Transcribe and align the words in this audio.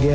Les 0.00 0.10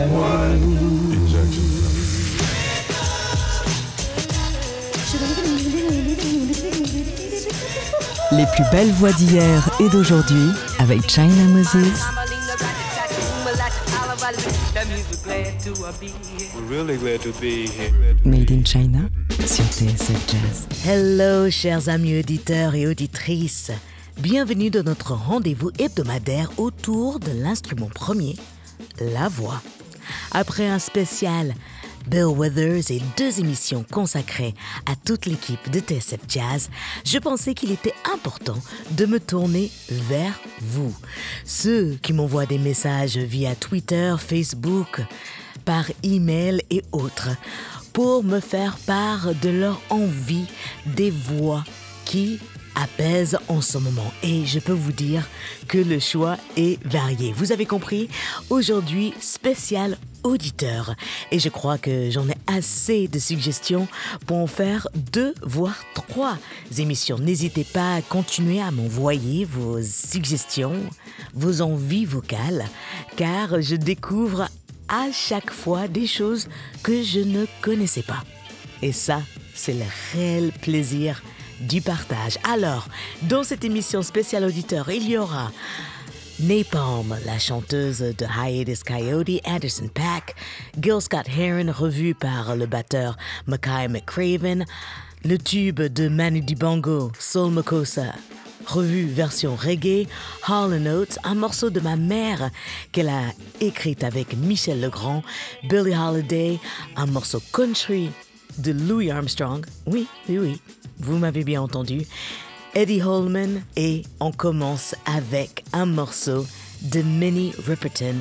plus 8.45 8.63
belles 8.71 8.93
voix 8.93 9.11
d'hier 9.11 9.69
et 9.81 9.89
d'aujourd'hui 9.89 10.51
avec 10.79 11.09
China 11.09 11.43
Moses. 11.53 12.05
Made 18.23 18.51
in 18.51 18.63
China 18.63 18.99
sur 19.45 19.65
TSF 19.65 20.29
Jazz. 20.29 20.65
Hello, 20.85 21.49
chers 21.49 21.89
amis 21.89 22.19
auditeurs 22.19 22.73
et 22.75 22.87
auditrices. 22.87 23.71
Bienvenue 24.19 24.69
dans 24.69 24.83
notre 24.83 25.13
rendez-vous 25.13 25.71
hebdomadaire 25.79 26.51
autour 26.57 27.19
de 27.19 27.31
l'instrument 27.31 27.89
premier, 27.93 28.35
la 28.99 29.27
voix. 29.29 29.61
Après 30.31 30.67
un 30.67 30.79
spécial 30.79 31.53
Bill 32.07 32.25
Withers 32.25 32.91
et 32.91 33.01
deux 33.17 33.39
émissions 33.39 33.85
consacrées 33.89 34.53
à 34.85 34.95
toute 34.95 35.25
l'équipe 35.25 35.69
de 35.71 35.79
TSF 35.79 36.19
Jazz, 36.27 36.69
je 37.05 37.17
pensais 37.17 37.53
qu'il 37.53 37.71
était 37.71 37.93
important 38.13 38.57
de 38.91 39.05
me 39.05 39.19
tourner 39.19 39.71
vers 39.89 40.39
vous, 40.61 40.93
ceux 41.45 41.97
qui 42.01 42.13
m'envoient 42.13 42.45
des 42.45 42.57
messages 42.57 43.17
via 43.17 43.55
Twitter, 43.55 44.15
Facebook, 44.19 45.01
par 45.65 45.85
email 46.03 46.61
et 46.69 46.83
autres, 46.91 47.29
pour 47.93 48.23
me 48.23 48.39
faire 48.39 48.77
part 48.85 49.33
de 49.41 49.49
leur 49.49 49.79
envie 49.89 50.47
des 50.85 51.11
voix 51.11 51.63
qui 52.05 52.39
apaisent 52.75 53.37
en 53.47 53.61
ce 53.61 53.77
moment. 53.77 54.13
Et 54.23 54.45
je 54.45 54.59
peux 54.59 54.73
vous 54.73 54.91
dire 54.91 55.27
que 55.67 55.77
le 55.77 55.99
choix 55.99 56.37
est 56.57 56.83
varié. 56.85 57.33
Vous 57.33 57.51
avez 57.51 57.65
compris? 57.65 58.09
Aujourd'hui, 58.49 59.13
spécial 59.19 59.97
auditeur. 60.23 60.95
Et 61.31 61.39
je 61.39 61.49
crois 61.49 61.77
que 61.77 62.09
j'en 62.09 62.27
ai 62.29 62.35
assez 62.47 63.07
de 63.07 63.19
suggestions 63.19 63.87
pour 64.25 64.37
en 64.37 64.47
faire 64.47 64.87
deux, 65.11 65.33
voire 65.41 65.83
trois 65.93 66.37
émissions. 66.77 67.19
N'hésitez 67.19 67.63
pas 67.63 67.95
à 67.95 68.01
continuer 68.01 68.61
à 68.61 68.71
m'envoyer 68.71 69.45
vos 69.45 69.81
suggestions, 69.81 70.79
vos 71.33 71.61
envies 71.61 72.05
vocales, 72.05 72.65
car 73.17 73.61
je 73.61 73.75
découvre 73.75 74.47
à 74.87 75.11
chaque 75.11 75.51
fois 75.51 75.87
des 75.87 76.07
choses 76.07 76.47
que 76.83 77.03
je 77.03 77.19
ne 77.19 77.45
connaissais 77.61 78.03
pas. 78.03 78.23
Et 78.81 78.91
ça, 78.91 79.21
c'est 79.53 79.73
le 79.73 79.85
réel 80.13 80.51
plaisir 80.61 81.21
du 81.61 81.81
partage. 81.81 82.37
Alors, 82.49 82.87
dans 83.23 83.43
cette 83.43 83.63
émission 83.63 84.01
spéciale 84.01 84.43
auditeur, 84.43 84.89
il 84.89 85.09
y 85.09 85.17
aura 85.17 85.51
Napalm, 86.39 87.15
la 87.25 87.37
chanteuse 87.37 87.99
de 87.99 88.25
Hiatus 88.25 88.83
Coyote, 88.83 89.39
Anderson 89.45 89.87
Pack, 89.93 90.35
Gil 90.81 90.99
Scott 90.99 91.27
Heron, 91.29 91.71
revu 91.71 92.15
par 92.15 92.55
le 92.55 92.65
batteur 92.65 93.17
Mackay 93.45 93.87
McCraven, 93.87 94.65
le 95.23 95.37
tube 95.37 95.81
de 95.81 96.07
Manu 96.07 96.41
Dibango, 96.41 97.11
Soul 97.19 97.51
Makosa, 97.51 98.13
revu 98.65 99.05
version 99.05 99.55
reggae, 99.55 100.07
Hall 100.49 100.75
Notes, 100.79 101.19
un 101.23 101.35
morceau 101.35 101.69
de 101.69 101.79
ma 101.79 101.95
mère 101.95 102.49
qu'elle 102.91 103.09
a 103.09 103.21
écrit 103.61 103.97
avec 104.01 104.35
Michel 104.35 104.81
Legrand, 104.81 105.21
Billie 105.69 105.95
Holiday, 105.95 106.59
un 106.95 107.05
morceau 107.05 107.41
country 107.53 108.09
de 108.57 108.71
Louis 108.71 109.11
Armstrong, 109.11 109.65
oui, 109.85 110.07
oui, 110.29 110.37
oui, 110.37 110.61
vous 110.99 111.17
m'avez 111.17 111.43
bien 111.43 111.61
entendu, 111.61 112.01
Eddie 112.75 113.01
Holman 113.01 113.61
et 113.75 114.03
on 114.19 114.31
commence 114.31 114.95
avec 115.05 115.63
un 115.73 115.85
morceau 115.85 116.45
de 116.81 117.01
Minnie 117.01 117.53
Riperton 117.67 118.15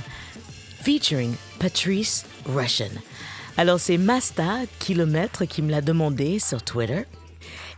featuring 0.83 1.35
Patrice 1.59 2.25
Russian. 2.47 2.91
Alors 3.57 3.81
c'est 3.81 3.99
Masta 3.99 4.61
Kilomètre 4.79 5.45
qui 5.45 5.63
me 5.63 5.71
l'a 5.71 5.81
demandé 5.81 6.39
sur 6.39 6.63
Twitter. 6.63 7.05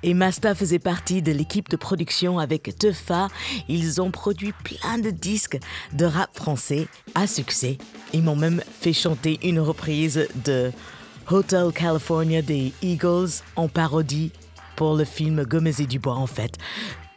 Et 0.03 0.12
Masta 0.12 0.55
faisait 0.55 0.79
partie 0.79 1.23
de 1.23 1.33
l'équipe 1.33 1.71
de 1.71 1.77
production 1.77 2.39
avec 2.39 2.77
Tefa. 2.79 3.29
Ils 3.69 4.03
ont 4.03 4.11
produit 4.11 4.53
plein 4.53 4.99
de 4.99 5.11
disques 5.11 5.59
de 5.95 6.05
rap 6.05 6.31
français 6.37 6.89
à 7.15 7.27
succès. 7.27 7.79
Ils 8.12 8.23
m'ont 8.23 8.37
même 8.37 8.62
fait 8.81 8.93
chanter 8.93 9.39
une 9.43 9.61
reprise 9.61 10.29
de 10.45 10.73
Hotel 11.31 11.73
California 11.73 12.43
des 12.43 12.73
Eagles 12.83 13.43
en 13.57 13.69
parodie 13.69 14.31
pour 14.77 14.95
le 14.95 15.05
film 15.05 15.45
Gomez 15.45 15.81
et 15.81 15.87
Dubois 15.87 16.15
en 16.15 16.27
fait. 16.27 16.59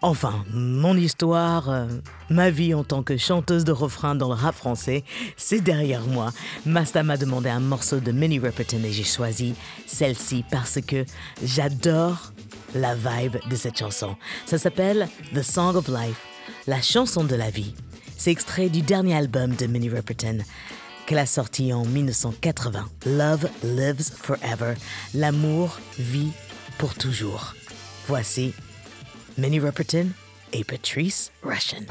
Enfin, 0.03 0.45
mon 0.53 0.95
histoire, 0.95 1.69
euh, 1.69 1.88
ma 2.29 2.51
vie 2.51 2.75
en 2.75 2.84
tant 2.84 3.01
que 3.01 3.18
chanteuse 3.18 3.63
de 3.63 3.72
refrain 3.72 4.13
dans 4.13 4.28
le 4.28 4.35
rap 4.35 4.53
français, 4.53 5.03
c'est 5.38 5.59
derrière 5.59 6.06
moi. 6.06 6.31
Masta 6.68 7.01
m'a 7.01 7.18
demandé 7.18 7.50
un 7.50 7.59
morceau 7.59 8.00
de 8.00 8.12
Minnie 8.12 8.38
Riperton 8.38 8.84
et 8.85 8.91
j'ai 8.91 9.03
choisi 9.03 9.56
celle-ci 9.88 10.45
parce 10.51 10.79
que 10.81 11.03
j'adore 11.44 12.31
la 12.75 12.94
vibe 12.94 13.38
de 13.50 13.56
cette 13.56 13.79
chanson. 13.79 14.16
Ça 14.45 14.59
s'appelle 14.59 15.09
The 15.34 15.41
Song 15.41 15.75
of 15.75 15.88
Life, 15.88 16.22
la 16.68 16.81
chanson 16.81 17.24
de 17.24 17.35
la 17.35 17.50
vie. 17.50 17.74
C'est 18.18 18.31
extrait 18.31 18.69
du 18.69 18.84
dernier 18.84 19.16
album 19.16 19.56
de 19.56 19.66
Minnie 19.66 19.89
Riperton 19.89 20.39
qu'elle 21.07 21.19
a 21.19 21.25
sorti 21.25 21.73
en 21.73 21.85
1980, 21.85 22.85
Love 23.07 23.50
Lives 23.63 24.12
Forever, 24.13 24.73
l'amour 25.13 25.79
vit 25.97 26.34
pour 26.78 26.94
toujours. 26.94 27.56
Voici 28.07 28.53
Minnie 29.38 29.59
Riperton 29.59 30.09
et 30.53 30.63
Patrice 30.63 31.31
Russian. 31.41 31.85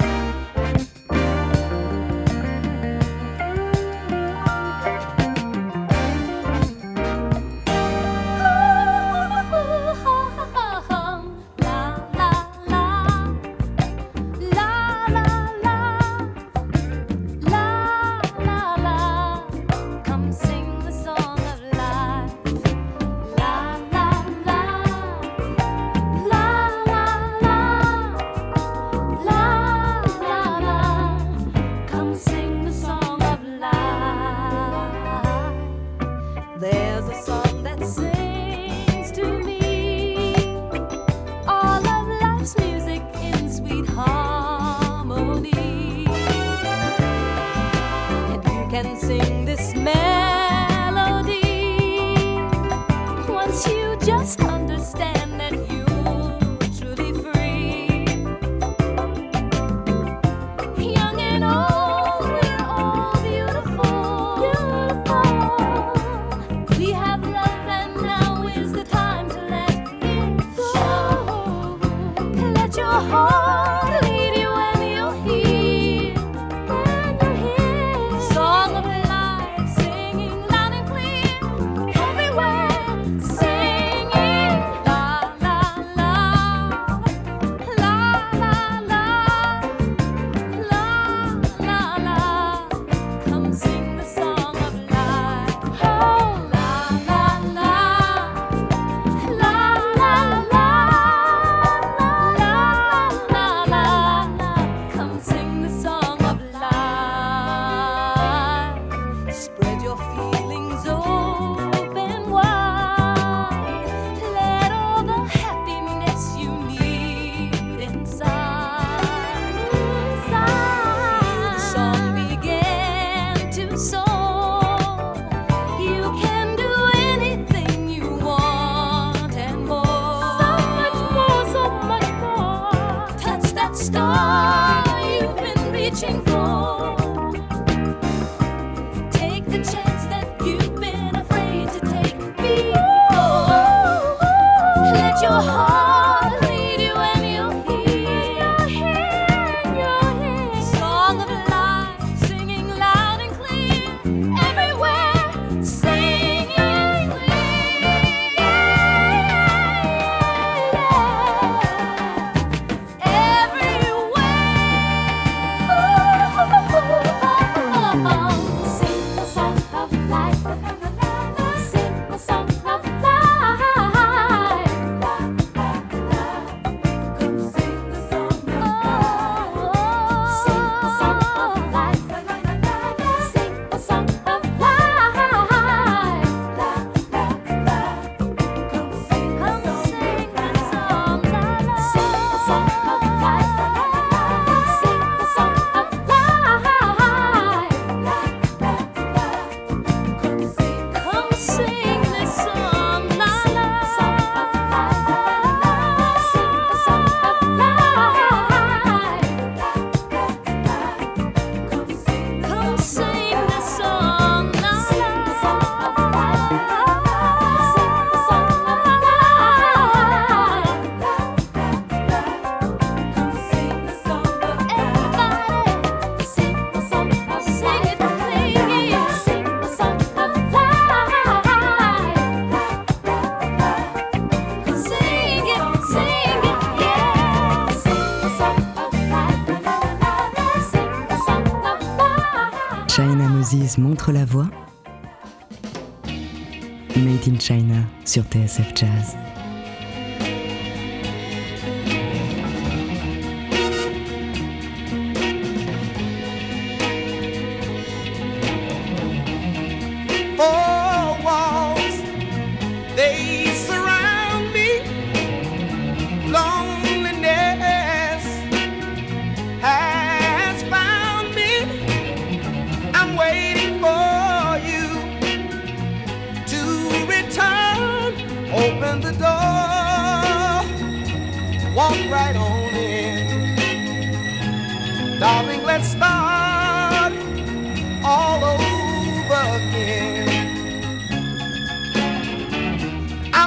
Sur 248.07 248.23
TSF 248.23 248.73
Jazz. 248.73 249.26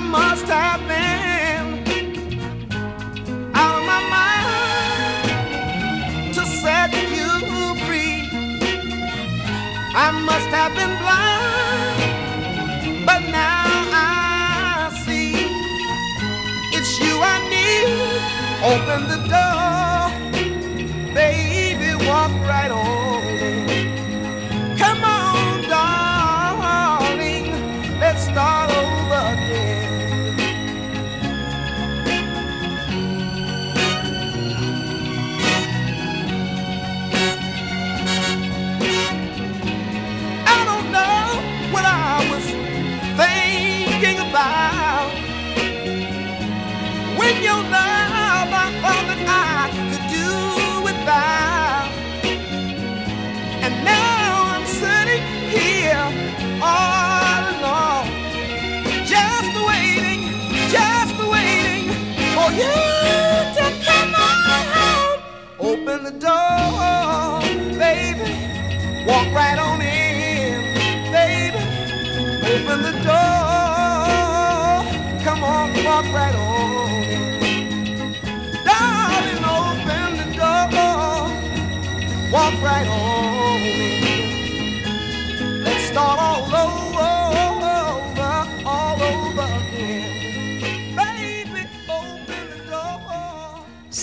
must 0.00 0.46
have 0.46 0.80
been 0.88 1.84
out 3.54 3.74
of 3.78 3.84
my 3.86 4.00
mind 4.16 5.26
to 6.34 6.42
set 6.62 6.92
you 7.16 7.28
free. 7.86 8.18
I 9.94 10.10
must 10.28 10.48
have 10.58 10.72
been 10.74 10.94
blind, 11.02 12.10
but 13.06 13.20
now 13.30 13.66
I 13.92 14.90
see 15.04 15.32
it's 16.76 16.92
you 17.00 17.14
I 17.22 17.36
need. 17.54 17.88
Open 18.72 19.00
the 19.08 19.18
door. 19.28 19.59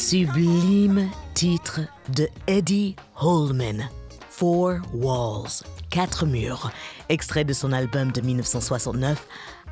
Sublime 0.09 1.09
titre 1.33 1.81
de 2.15 2.29
Eddie 2.47 2.95
Holman, 3.19 3.89
Four 4.29 4.77
Walls, 4.93 5.65
Quatre 5.89 6.25
murs, 6.25 6.71
extrait 7.09 7.43
de 7.43 7.51
son 7.51 7.73
album 7.73 8.13
de 8.13 8.21
1969, 8.21 9.27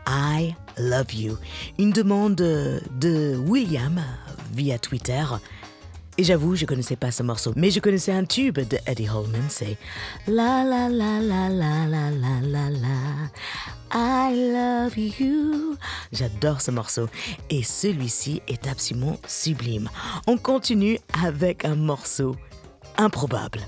I 0.09 0.53
Love 0.77 1.13
You. 1.13 1.37
Une 1.79 1.91
demande 1.91 2.35
de 2.35 3.37
William 3.47 4.03
via 4.51 4.77
Twitter. 4.77 5.23
Et 6.17 6.23
j'avoue, 6.23 6.55
je 6.55 6.65
connaissais 6.65 6.95
pas 6.95 7.11
ce 7.11 7.23
morceau, 7.23 7.51
mais 7.57 7.71
je 7.71 7.81
connaissais 7.81 8.13
un 8.13 8.23
tube 8.23 8.57
de 8.57 8.77
Eddie 8.87 9.09
Holman, 9.09 9.43
c'est 9.49 9.77
La 10.27 10.63
la 10.63 10.87
la 10.87 11.19
la 11.19 11.49
la 11.49 11.85
la 11.85 12.09
la 12.09 12.39
la 12.41 12.69
la 12.69 13.29
I 13.93 14.33
love 14.53 14.97
you. 14.97 15.75
J'adore 16.13 16.61
ce 16.61 16.71
morceau 16.71 17.09
et 17.49 17.63
celui-ci 17.63 18.41
est 18.47 18.65
absolument 18.67 19.17
sublime. 19.27 19.89
On 20.25 20.37
continue 20.37 20.99
avec 21.21 21.65
un 21.65 21.75
morceau 21.75 22.37
improbable. 22.97 23.59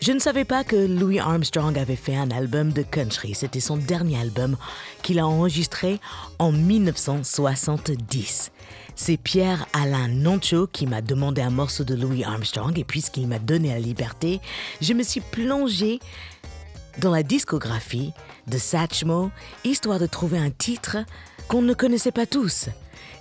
Je 0.00 0.10
ne 0.12 0.18
savais 0.18 0.44
pas 0.46 0.64
que 0.64 0.76
Louis 0.76 1.20
Armstrong 1.20 1.78
avait 1.78 1.94
fait 1.94 2.16
un 2.16 2.30
album 2.30 2.72
de 2.72 2.82
country. 2.82 3.34
C'était 3.34 3.60
son 3.60 3.76
dernier 3.76 4.18
album 4.18 4.56
qu'il 5.02 5.18
a 5.18 5.26
enregistré 5.26 6.00
en 6.38 6.52
1970. 6.52 8.50
C'est 8.94 9.16
Pierre-Alain 9.16 10.08
Noncho 10.08 10.66
qui 10.66 10.86
m'a 10.86 11.00
demandé 11.00 11.42
un 11.42 11.50
morceau 11.50 11.84
de 11.84 11.94
Louis 11.94 12.24
Armstrong 12.24 12.78
et 12.78 12.84
puisqu'il 12.84 13.26
m'a 13.26 13.38
donné 13.38 13.68
la 13.68 13.78
liberté, 13.78 14.40
je 14.80 14.92
me 14.92 15.02
suis 15.02 15.20
plongée 15.20 16.00
dans 16.98 17.10
la 17.10 17.22
discographie 17.22 18.12
de 18.46 18.58
Satchmo, 18.58 19.30
histoire 19.64 19.98
de 19.98 20.06
trouver 20.06 20.38
un 20.38 20.50
titre 20.50 20.98
qu'on 21.48 21.62
ne 21.62 21.74
connaissait 21.74 22.12
pas 22.12 22.26
tous. 22.26 22.68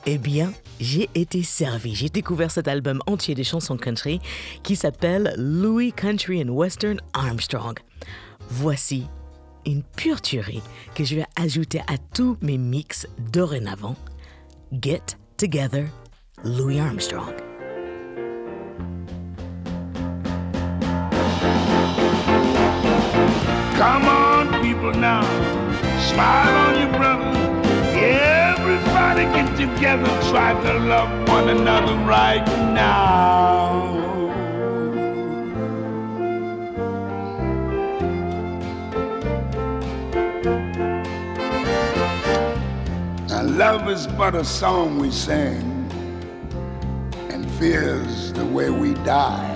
Eh 0.05 0.17
bien, 0.17 0.53
j'ai 0.79 1.09
été 1.15 1.43
servi. 1.43 1.95
J'ai 1.95 2.09
découvert 2.09 2.51
cet 2.51 2.67
album 2.67 3.01
entier 3.05 3.35
de 3.35 3.43
chansons 3.43 3.77
country 3.77 4.19
qui 4.63 4.75
s'appelle 4.75 5.33
Louis 5.37 5.93
Country 5.93 6.41
and 6.41 6.49
Western 6.49 6.99
Armstrong. 7.13 7.77
Voici 8.49 9.05
une 9.65 9.83
pure 9.83 10.21
tuerie 10.21 10.63
que 10.95 11.03
je 11.03 11.15
vais 11.15 11.25
ajouter 11.35 11.79
à 11.81 11.97
tous 12.13 12.37
mes 12.41 12.57
mix 12.57 13.07
dorénavant. 13.31 13.95
Get 14.71 15.18
Together, 15.39 15.89
Louis 16.43 16.81
Armstrong. 16.81 17.33
Come 23.77 24.03
on, 24.03 24.61
people 24.61 24.91
now, 24.91 25.23
smile 26.11 26.53
on 26.67 26.79
your 26.81 26.91
brother. 26.99 27.31
Everybody 27.97 29.23
get 29.31 29.55
together, 29.55 30.09
try 30.29 30.61
to 30.61 30.77
love 30.79 31.29
one 31.29 31.47
another 31.47 31.95
right 32.05 32.45
now. 32.73 34.18
Love 43.59 43.89
is 43.89 44.07
but 44.07 44.35
a 44.35 44.45
song 44.45 44.97
we 44.97 45.11
sing, 45.11 45.91
and 47.29 47.45
fear's 47.59 48.31
the 48.31 48.45
way 48.45 48.69
we 48.69 48.93
die. 49.03 49.53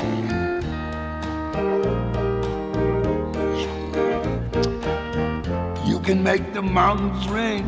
You 5.85 6.01
can 6.01 6.21
make 6.21 6.51
the 6.51 6.61
mountains 6.61 7.29
ring 7.29 7.65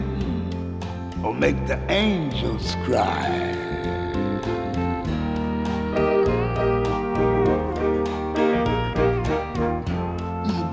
or 1.23 1.33
make 1.33 1.55
the 1.67 1.79
angels 1.89 2.75
cry. 2.83 3.53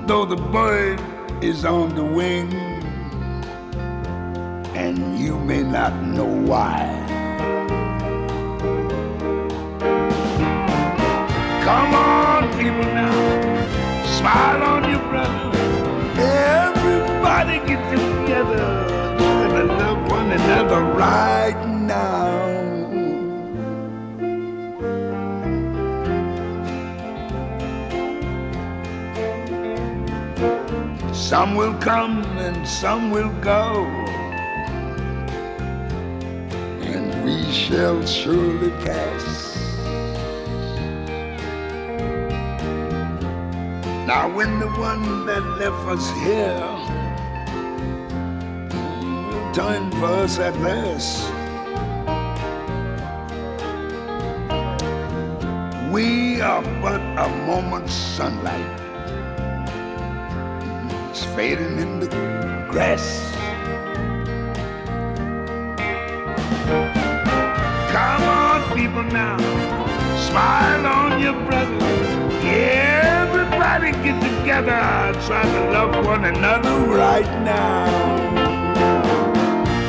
Though 0.07 0.25
the 0.25 0.41
bird 0.51 0.99
is 1.41 1.63
on 1.63 1.95
the 1.95 2.03
wing, 2.03 2.51
not 5.73 6.03
know 6.03 6.25
why. 6.25 6.85
Come 11.65 11.95
on, 11.95 12.43
people 12.59 12.87
now, 12.93 14.05
smile 14.05 14.61
on 14.61 14.81
your 14.91 14.99
brother. 15.09 15.49
Everybody 16.21 17.57
get 17.65 17.81
together 17.89 18.63
and 19.57 19.67
love 19.67 20.11
one 20.11 20.31
another 20.31 20.81
right 20.93 21.59
now. 21.65 22.43
Some 31.11 31.55
will 31.55 31.73
come 31.79 32.23
and 32.37 32.67
some 32.67 33.09
will 33.09 33.33
go. 33.41 34.02
Shall 37.73 38.05
surely 38.05 38.69
pass. 38.85 39.57
Now, 44.05 44.31
when 44.31 44.59
the 44.59 44.67
one 44.77 45.25
that 45.25 45.43
left 45.57 45.83
us 45.95 46.05
here 46.21 46.59
turn 49.55 49.89
for 49.93 50.05
us 50.05 50.37
at 50.37 50.55
last, 50.59 51.25
we 55.91 56.41
are 56.41 56.61
but 56.79 57.01
a 57.01 57.27
moment's 57.47 57.95
sunlight. 57.95 58.79
It's 61.09 61.25
fading 61.33 61.79
in 61.79 62.01
the 62.01 62.07
grass. 62.69 63.33
People 68.93 69.11
now, 69.11 69.37
smile 70.29 70.85
on 70.85 71.19
your 71.19 71.33
brother. 71.47 71.83
Everybody 72.43 73.91
get 74.03 74.21
together, 74.21 74.69
try 75.25 75.41
to 75.41 75.71
love 75.71 76.05
one 76.05 76.25
another 76.25 76.77
right 76.95 77.25
now. 77.41 77.87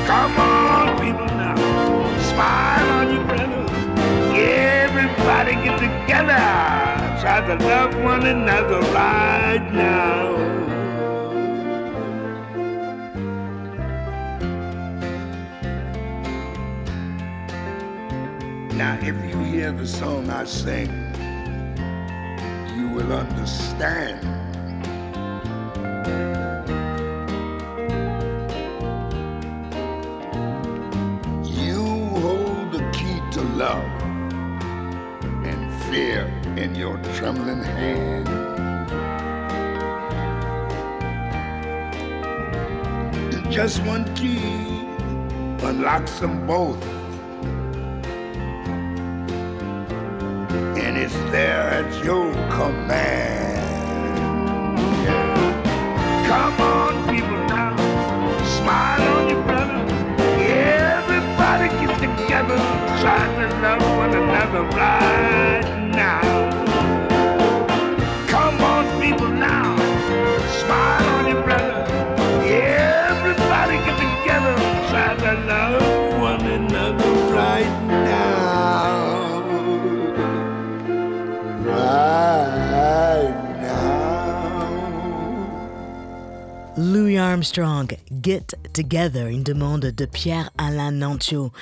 Come 0.07 0.39
on, 0.39 0.99
people 0.99 1.27
now, 1.37 1.55
smile 2.33 2.89
on 2.93 3.15
your 3.15 3.25
brother. 3.27 3.67
Everybody 4.35 5.53
get 5.57 5.79
together, 5.81 7.21
try 7.21 7.45
to 7.47 7.63
love 7.63 7.95
one 8.03 8.25
another 8.25 8.81
right 8.95 9.71
now. 9.71 10.54
Now, 18.77 18.99
if 19.01 19.15
you 19.25 19.39
hear 19.45 19.71
the 19.71 19.87
song 19.87 20.29
I 20.31 20.43
sing, 20.43 20.89
you 22.77 22.89
will 22.89 23.13
understand. 23.13 24.21
You 31.47 31.85
hold 32.19 32.73
the 32.73 32.83
key 32.93 33.21
to 33.35 33.43
love 33.55 33.85
and 35.47 35.73
fear 35.85 36.27
in 36.57 36.75
your 36.75 36.99
trembling 37.15 37.63
hand. 37.63 38.29
Just 43.53 43.85
one 43.85 44.13
key 44.17 44.41
unlocks 45.65 46.19
them 46.19 46.45
both. 46.45 47.04
There 51.35 51.69
at 51.81 52.05
your 52.05 52.33
command. 52.49 53.59
Yeah. 55.03 56.29
Come 56.29 56.61
on, 56.61 56.93
people 57.13 57.41
now, 57.51 57.75
smile 58.59 59.03
on 59.17 59.29
your 59.31 59.43
brother. 59.43 59.81
Everybody 60.95 61.67
get 61.81 61.93
together, 62.07 62.59
try 63.03 63.23
to 63.39 63.47
love 63.65 63.83
one 63.99 64.15
another 64.23 64.63
right 64.79 65.67
now. 65.91 66.23
Come 68.29 68.61
on, 68.73 68.85
people 69.03 69.29
now, 69.29 69.75
smile 70.61 71.09
on 71.17 71.25
your 71.33 71.43
brother. 71.43 71.81
Everybody 72.47 73.77
get 73.87 73.97
together, 74.07 74.55
try 74.89 75.17
to 75.17 75.33
love 75.49 76.04
Louis 86.77 87.19
Armstrong, 87.19 87.87
Get 88.11 88.57
Together, 88.73 89.29
une 89.29 89.45
demande 89.45 89.87
de 89.87 90.05
Pierre-Alain 90.07 90.91
Nancho. 90.91 91.53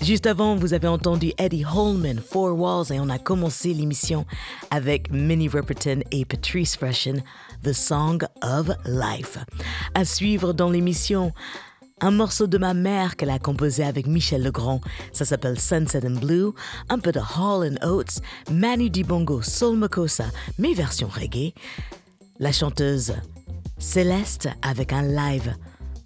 Juste 0.00 0.26
avant, 0.26 0.54
vous 0.54 0.72
avez 0.72 0.86
entendu 0.86 1.32
Eddie 1.36 1.64
Holman, 1.64 2.20
Four 2.20 2.56
Walls, 2.56 2.92
et 2.92 3.00
on 3.00 3.08
a 3.08 3.18
commencé 3.18 3.74
l'émission 3.74 4.26
avec 4.70 5.10
Minnie 5.10 5.48
Riperton 5.48 6.02
et 6.12 6.24
Patrice 6.24 6.76
Freshen, 6.76 7.24
The 7.64 7.72
Song 7.72 8.20
of 8.42 8.70
Life. 8.86 9.36
À 9.94 10.04
suivre 10.04 10.52
dans 10.52 10.70
l'émission, 10.70 11.32
un 12.00 12.12
morceau 12.12 12.46
de 12.46 12.56
ma 12.56 12.72
mère 12.72 13.16
qu'elle 13.16 13.30
a 13.30 13.40
composé 13.40 13.82
avec 13.82 14.06
Michel 14.06 14.44
Legrand. 14.44 14.80
Ça 15.12 15.24
s'appelle 15.24 15.58
Sunset 15.58 16.06
and 16.06 16.20
Blue. 16.20 16.52
Un 16.88 17.00
peu 17.00 17.10
de 17.10 17.18
Hall 17.18 17.68
and 17.68 17.84
Oates, 17.84 18.20
Manu 18.48 18.90
Dibongo, 18.90 19.42
Soul 19.42 19.76
Makossa, 19.76 20.26
mes 20.56 20.72
versions 20.72 21.08
reggae. 21.08 21.52
La 22.38 22.52
chanteuse 22.52 23.12
Céleste 23.80 24.48
avec 24.62 24.92
un 24.92 25.02
live 25.02 25.56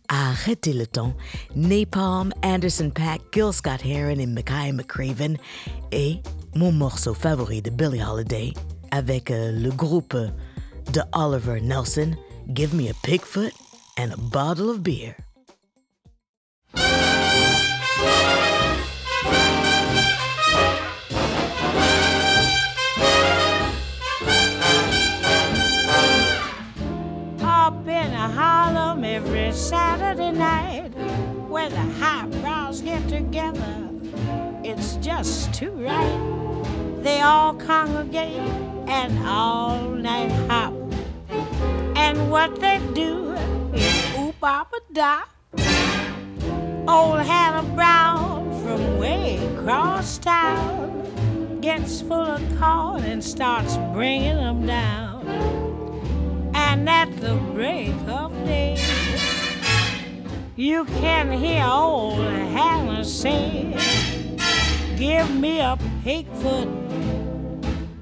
à 0.09 0.31
arrêter 0.31 0.73
le 0.73 0.87
temps. 0.87 1.13
Napalm, 1.55 2.33
Anderson 2.43 2.91
Pack, 2.95 3.21
Gil 3.33 3.53
Scott 3.53 3.85
Heron 3.85 4.19
et 4.19 4.27
Mackay 4.27 4.73
McCraven. 4.73 5.37
Et 5.93 6.21
mon 6.55 6.73
morceau 6.73 7.15
favori 7.15 7.61
de 7.61 7.71
Billie 7.71 8.03
Holiday 8.03 8.53
avec 8.91 9.31
euh, 9.31 9.53
le 9.53 9.71
groupe 9.71 10.17
de 10.93 11.01
Oliver 11.13 11.61
Nelson, 11.61 12.13
Give 12.55 12.75
Me 12.75 12.89
a 12.89 12.95
Pigfoot 13.03 13.53
and 13.99 14.13
a 14.13 14.17
Bottle 14.17 14.71
of 14.71 14.81
Beer. 14.81 15.17
Every 29.15 29.53
Saturday 29.53 30.33
night 30.33 30.91
where 31.49 31.71
the 31.71 31.87
highbrows 32.01 32.81
get 32.81 33.09
together 33.09 33.85
it's 34.65 34.97
just 34.97 35.53
too 35.53 35.73
right. 35.73 37.03
They 37.03 37.21
all 37.21 37.53
congregate 37.53 38.41
and 38.89 39.27
all 39.27 39.91
night 39.91 40.33
hop. 40.49 40.73
And 41.97 42.31
what 42.31 42.59
they 42.61 42.81
do 42.95 43.33
is 43.75 44.19
oop 44.19 44.43
a 44.43 44.65
dop. 44.95 45.29
Old 46.89 47.21
Hannah 47.21 47.69
Brown 47.75 48.51
from 48.63 48.99
way 48.99 49.37
across 49.55 50.17
town 50.17 51.61
gets 51.61 52.01
full 52.01 52.15
of 52.15 52.59
corn 52.59 53.05
and 53.05 53.23
starts 53.23 53.77
bringing 53.93 54.37
them 54.37 54.67
down. 54.67 55.29
And 56.55 56.89
at 56.89 57.15
the 57.21 57.35
break 57.53 57.93
of 58.09 58.24
you 60.57 60.85
can 60.85 61.33
hear 61.33 61.65
old 61.67 62.19
Hannah 62.19 63.05
say, 63.05 63.75
Give 64.97 65.29
me 65.35 65.61
a 65.61 65.77
pig 66.05 66.27
foot 66.35 66.69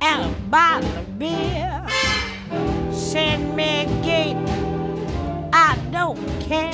and 0.03 0.31
a 0.31 0.35
bottle 0.51 0.91
of 0.99 1.19
beer. 1.19 1.87
Send 2.93 3.57
me 3.57 3.83
a 3.83 3.87
gate, 4.03 4.37
I 5.53 5.79
don't 5.91 6.19
care. 6.41 6.73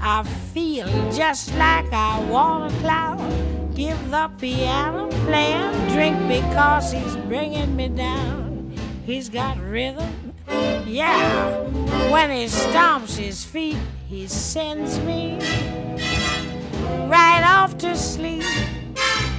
I 0.00 0.22
feel 0.52 0.86
just 1.10 1.54
like 1.54 1.90
I 1.92 2.20
want 2.28 2.72
a 2.72 2.76
cloud. 2.80 3.74
Give 3.74 3.98
the 4.10 4.30
piano 4.38 5.08
player 5.24 5.70
a 5.72 5.90
drink 5.92 6.16
because 6.28 6.92
he's 6.92 7.16
bringing 7.16 7.74
me 7.74 7.88
down. 7.88 8.76
He's 9.06 9.30
got 9.30 9.58
rhythm, 9.58 10.34
yeah. 10.86 11.60
When 12.10 12.30
he 12.30 12.44
stomps 12.44 13.16
his 13.16 13.44
feet, 13.44 13.78
he 14.08 14.26
sends 14.26 14.98
me 15.00 15.38
right 17.08 17.42
off 17.44 17.76
to 17.76 17.94
sleep. 17.94 18.42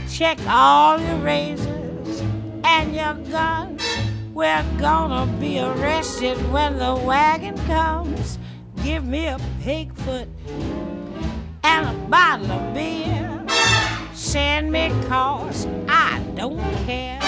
Check 0.07 0.37
all 0.47 0.99
your 1.01 1.15
razors 1.17 2.21
and 2.63 2.93
your 2.93 3.15
guns. 3.31 3.83
We're 4.31 4.63
gonna 4.77 5.25
be 5.39 5.59
arrested 5.59 6.37
when 6.51 6.77
the 6.77 6.95
wagon 6.95 7.57
comes. 7.65 8.37
Give 8.83 9.03
me 9.03 9.25
a 9.25 9.39
pig 9.63 9.91
foot 9.95 10.27
and 11.63 11.89
a 11.89 12.07
bottle 12.07 12.51
of 12.51 12.73
beer. 12.75 13.43
Send 14.13 14.71
me 14.71 14.91
cause 15.07 15.65
I 15.87 16.21
don't 16.35 16.59
care. 16.85 17.19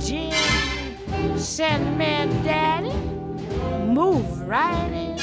Gin. 0.00 0.32
Send 1.38 1.98
me, 1.98 2.26
daddy, 2.44 2.92
move 3.86 4.40
right 4.48 4.92
in. 4.92 5.18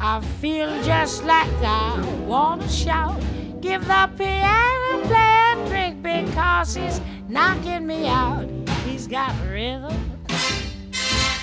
I 0.00 0.20
feel 0.40 0.82
just 0.82 1.24
like 1.24 1.52
I 1.62 2.00
wanna 2.26 2.68
shout. 2.68 3.20
Give 3.60 3.84
the 3.86 4.10
piano 4.16 5.06
player 5.06 5.52
a 5.52 5.68
drink 5.68 6.02
because 6.02 6.74
he's 6.74 7.00
knocking 7.28 7.86
me 7.86 8.06
out. 8.06 8.48
He's 8.86 9.06
got 9.06 9.34
rhythm. 9.50 9.94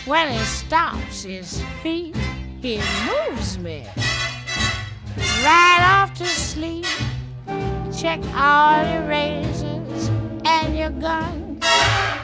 When 0.05 0.31
he 0.31 0.39
stomps 0.39 1.23
his 1.23 1.61
feet, 1.81 2.15
he 2.61 2.79
moves 3.05 3.57
me 3.59 3.85
right 5.43 5.81
off 5.81 6.13
to 6.15 6.25
sleep. 6.25 6.85
Check 7.95 8.19
all 8.35 8.85
your 8.91 9.07
razors 9.07 10.09
and 10.45 10.77
your 10.77 10.91
guns. 10.91 12.14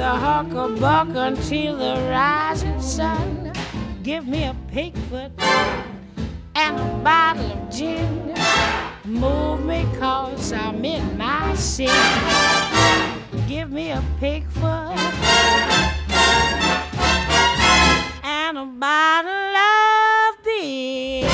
The 0.00 0.06
hucklebuck 0.06 1.14
until 1.14 1.76
the 1.76 2.08
rising 2.08 2.80
sun. 2.80 3.52
Give 4.02 4.26
me 4.26 4.44
a 4.44 4.56
pig 4.72 4.96
foot 5.10 5.30
and 6.54 6.80
a 6.80 7.04
bottle 7.04 7.52
of 7.52 7.70
gin. 7.70 8.32
Move 9.04 9.62
me 9.66 9.84
cause 9.98 10.54
I'm 10.54 10.82
in 10.86 11.18
my 11.18 11.54
sin. 11.54 11.90
Give 13.46 13.70
me 13.70 13.90
a 13.90 14.02
pig 14.18 14.48
foot 14.48 14.96
and 18.24 18.56
a 18.56 18.64
bottle 18.64 19.54
of 19.54 20.42
beer. 20.42 21.28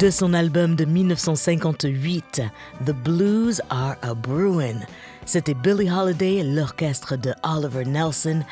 De 0.00 0.10
son 0.10 0.34
album 0.34 0.74
de 0.74 0.84
1958, 0.84 2.50
The 2.84 2.92
Blues 2.92 3.60
Are 3.70 3.96
a 4.02 4.16
Brewin', 4.16 4.84
c'était 5.26 5.54
Billie 5.54 5.90
Holiday 5.90 6.36
et 6.36 6.42
l'orchestre 6.42 7.16
de 7.16 7.32
Oliver 7.42 7.84
Nelson, 7.84 8.42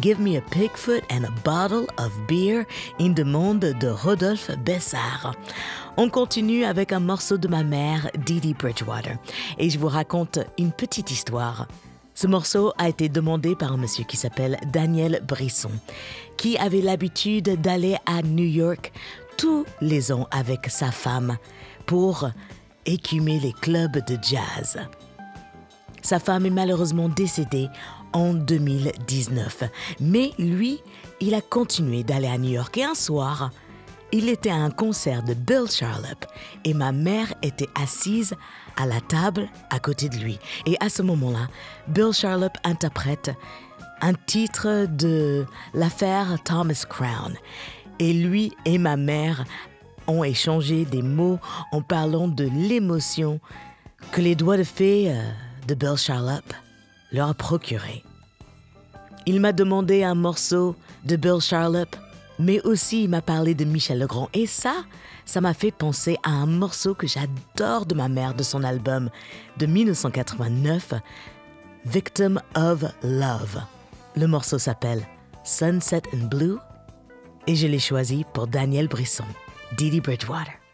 Give 0.00 0.20
Me 0.20 0.36
a 0.36 0.40
Pigfoot 0.40 1.02
and 1.10 1.24
a 1.24 1.30
Bottle 1.44 1.86
of 1.98 2.12
Beer, 2.28 2.64
in 3.00 3.10
demande 3.10 3.60
de 3.60 3.88
Rodolphe 3.88 4.50
Bessard. 4.64 5.34
On 5.96 6.08
continue 6.08 6.64
avec 6.64 6.92
un 6.92 7.00
morceau 7.00 7.38
de 7.38 7.48
ma 7.48 7.62
mère, 7.62 8.10
Didi 8.26 8.54
Bridgewater, 8.54 9.16
et 9.58 9.70
je 9.70 9.78
vous 9.78 9.88
raconte 9.88 10.38
une 10.58 10.72
petite 10.72 11.10
histoire. 11.10 11.68
Ce 12.14 12.26
morceau 12.26 12.72
a 12.78 12.88
été 12.88 13.08
demandé 13.08 13.54
par 13.54 13.72
un 13.72 13.76
monsieur 13.76 14.04
qui 14.04 14.16
s'appelle 14.16 14.58
Daniel 14.72 15.22
Brisson, 15.26 15.70
qui 16.36 16.56
avait 16.58 16.80
l'habitude 16.80 17.60
d'aller 17.60 17.96
à 18.06 18.22
New 18.22 18.46
York 18.46 18.92
tous 19.36 19.66
les 19.80 20.12
ans 20.12 20.26
avec 20.30 20.66
sa 20.68 20.90
femme 20.90 21.36
pour 21.84 22.28
écumer 22.86 23.38
les 23.38 23.52
clubs 23.52 24.04
de 24.06 24.18
jazz. 24.22 24.78
Sa 26.06 26.20
femme 26.20 26.46
est 26.46 26.50
malheureusement 26.50 27.08
décédée 27.08 27.66
en 28.12 28.32
2019, 28.32 29.64
mais 29.98 30.30
lui, 30.38 30.80
il 31.20 31.34
a 31.34 31.40
continué 31.40 32.04
d'aller 32.04 32.28
à 32.28 32.38
New 32.38 32.52
York 32.52 32.78
et 32.78 32.84
un 32.84 32.94
soir, 32.94 33.50
il 34.12 34.28
était 34.28 34.50
à 34.50 34.54
un 34.54 34.70
concert 34.70 35.24
de 35.24 35.34
Bill 35.34 35.68
Charlap 35.68 36.24
et 36.62 36.74
ma 36.74 36.92
mère 36.92 37.34
était 37.42 37.66
assise 37.74 38.36
à 38.76 38.86
la 38.86 39.00
table 39.00 39.48
à 39.70 39.80
côté 39.80 40.08
de 40.08 40.14
lui. 40.18 40.38
Et 40.64 40.76
à 40.78 40.90
ce 40.90 41.02
moment-là, 41.02 41.48
Bill 41.88 42.12
Charlap 42.12 42.56
interprète 42.62 43.32
un 44.00 44.14
titre 44.14 44.86
de 44.86 45.44
l'affaire 45.74 46.36
Thomas 46.44 46.84
Crown. 46.88 47.34
Et 47.98 48.12
lui 48.12 48.52
et 48.64 48.78
ma 48.78 48.96
mère 48.96 49.44
ont 50.06 50.22
échangé 50.22 50.84
des 50.84 51.02
mots 51.02 51.40
en 51.72 51.82
parlant 51.82 52.28
de 52.28 52.44
l'émotion 52.44 53.40
que 54.12 54.20
les 54.20 54.36
doigts 54.36 54.56
de 54.56 54.62
fée 54.62 55.10
euh, 55.10 55.20
de 55.66 55.74
Bill 55.74 55.96
Charlap 55.96 56.54
leur 57.12 57.28
a 57.28 57.34
procuré. 57.34 58.02
Il 59.26 59.40
m'a 59.40 59.52
demandé 59.52 60.02
un 60.02 60.14
morceau 60.14 60.76
de 61.04 61.16
Bill 61.16 61.40
Charlap, 61.40 61.96
mais 62.38 62.60
aussi 62.62 63.04
il 63.04 63.10
m'a 63.10 63.22
parlé 63.22 63.54
de 63.54 63.64
Michel 63.64 63.98
Legrand. 63.98 64.28
Et 64.32 64.46
ça, 64.46 64.84
ça 65.24 65.40
m'a 65.40 65.54
fait 65.54 65.72
penser 65.72 66.16
à 66.22 66.30
un 66.30 66.46
morceau 66.46 66.94
que 66.94 67.06
j'adore 67.06 67.86
de 67.86 67.94
ma 67.94 68.08
mère 68.08 68.34
de 68.34 68.42
son 68.42 68.62
album 68.62 69.10
de 69.58 69.66
1989, 69.66 70.94
Victim 71.84 72.40
of 72.54 72.84
Love. 73.02 73.60
Le 74.14 74.26
morceau 74.26 74.58
s'appelle 74.58 75.06
Sunset 75.44 76.02
in 76.14 76.26
Blue 76.26 76.56
et 77.46 77.56
je 77.56 77.66
l'ai 77.66 77.78
choisi 77.78 78.24
pour 78.32 78.46
Daniel 78.46 78.88
Brisson, 78.88 79.24
Didi 79.76 80.00
Bridgewater. 80.00 80.65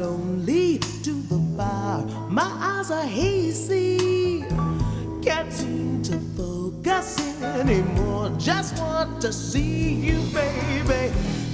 Lonely 0.00 0.78
to 1.04 1.12
the 1.28 1.36
bar. 1.58 2.02
My 2.30 2.50
eyes 2.58 2.90
are 2.90 3.04
hazy. 3.04 4.44
Can't 5.22 5.52
seem 5.52 6.02
to 6.04 6.18
focus 6.38 7.18
anymore. 7.42 8.30
Just 8.38 8.78
want 8.78 9.20
to 9.20 9.30
see 9.30 9.92
you, 9.92 10.18
baby. 10.32 11.12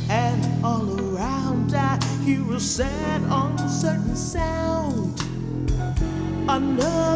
And 0.08 0.64
all 0.64 0.88
around 1.00 1.74
I 1.74 1.98
hear 2.24 2.44
a 2.54 2.60
sad, 2.60 3.20
uncertain 3.28 4.14
sound. 4.14 5.20
Another 6.48 7.15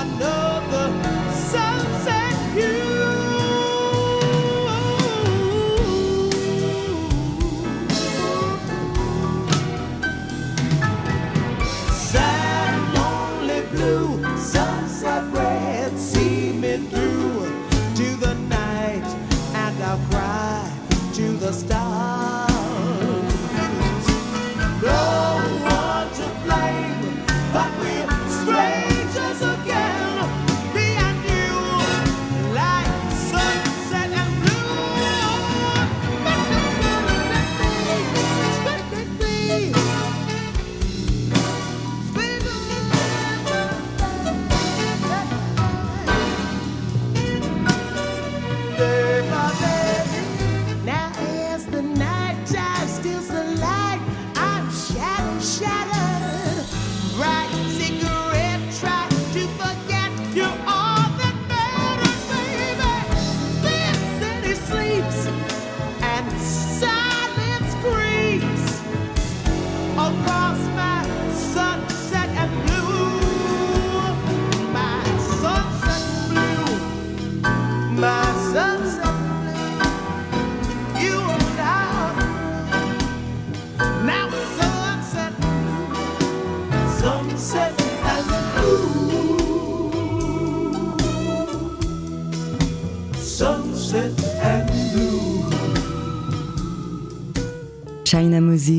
Another 0.00 0.67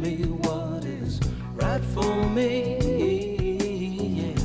Me 0.00 0.16
what 0.24 0.84
is 0.84 1.20
right 1.54 1.84
for 1.94 2.28
me. 2.30 2.78
Yeah. 4.20 4.40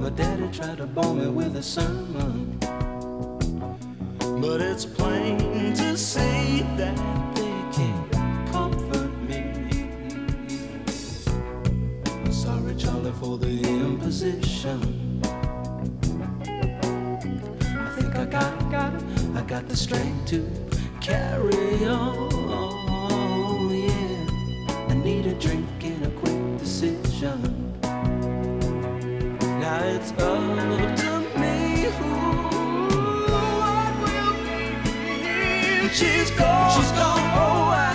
My 0.00 0.10
daddy 0.10 0.48
tried 0.52 0.78
to 0.78 0.86
bore 0.86 1.14
me 1.14 1.28
with 1.28 1.56
a 1.56 1.62
sermon. 1.62 2.58
But 4.40 4.60
it's 4.60 4.84
plain 4.84 5.38
to 5.74 5.96
see 5.96 6.62
that 6.76 6.96
they 7.36 7.62
can't 7.72 8.12
comfort 8.50 9.12
me. 9.28 9.42
Sorry, 12.32 12.74
Charlie, 12.74 13.12
for 13.12 13.38
the 13.38 13.62
imposition. 13.62 15.22
I 17.62 17.88
think 17.96 18.16
I 18.16 18.24
got, 18.24 18.70
got, 18.72 18.92
I 19.36 19.42
got 19.42 19.68
the 19.68 19.76
strength 19.76 20.26
to 20.30 20.44
carry 21.00 21.86
on. 21.86 22.35
She's 35.96 36.30
gone, 36.32 36.70
she's 36.76 36.92
gone. 36.92 37.20
Oh, 37.38 37.72
I, 37.72 37.92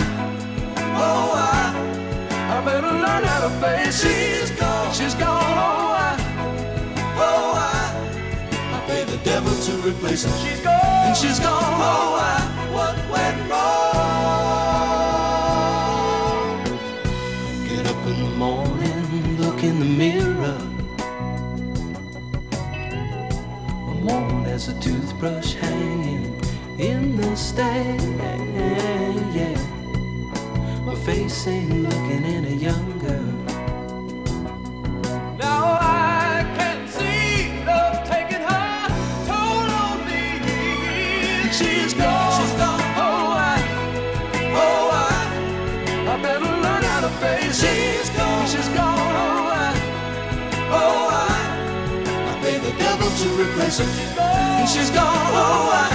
oh, 0.96 1.32
I, 1.36 2.56
I 2.58 2.64
better 2.64 2.88
learn 2.88 3.22
how 3.24 3.40
to 3.46 3.50
face. 3.62 4.02
She's 4.02 4.50
gone, 4.58 4.92
she's 4.92 5.14
gone. 5.14 5.40
Oh, 5.40 5.94
I, 5.94 6.16
oh, 7.16 7.54
I. 7.54 8.76
I 8.76 8.80
pay 8.88 9.04
the 9.04 9.18
devil 9.18 9.54
to 9.54 9.72
replace 9.88 10.24
her. 10.24 10.36
She's 10.38 10.60
gone. 10.60 10.72
And 11.06 11.16
she's 11.16 11.38
gone. 11.38 11.62
Oh, 11.62 12.18
I, 12.20 12.51
as 24.62 24.68
a 24.68 24.80
toothbrush 24.80 25.54
hanging 25.54 26.40
in 26.78 27.16
the 27.16 27.34
stand. 27.34 28.18
Yeah. 29.34 29.58
My 30.84 30.94
face 30.94 31.48
ain't 31.48 31.82
looking 31.82 32.24
any 32.24 32.54
younger. 32.54 33.22
Now 35.36 35.78
I 35.80 36.46
can 36.56 36.86
see 36.86 37.64
love 37.66 38.06
taking 38.06 38.42
her 38.50 38.88
toll 39.26 39.66
on 39.82 39.98
me. 40.06 40.22
She's 41.58 41.92
gone. 41.94 42.32
She's 42.38 42.54
gone. 42.62 42.82
Oh, 43.06 43.34
I, 43.50 43.58
oh, 44.62 44.86
I, 44.92 46.12
I 46.12 46.22
better 46.22 46.52
learn 46.64 46.82
how 46.84 47.00
to 47.00 47.12
face. 47.22 47.56
She's 47.62 48.10
gone. 48.10 48.46
She's 48.46 48.68
gone. 48.68 49.14
Oh, 49.24 49.58
I, 49.64 49.70
oh, 50.80 51.08
I, 51.10 52.30
I 52.30 52.40
pay 52.44 52.58
the 52.58 52.72
devil 52.78 53.08
to 53.10 53.28
replace 53.42 53.78
her. 53.80 54.41
She's 54.64 54.90
gone. 54.90 55.02
Oh, 55.34 55.70
I, 55.74 55.91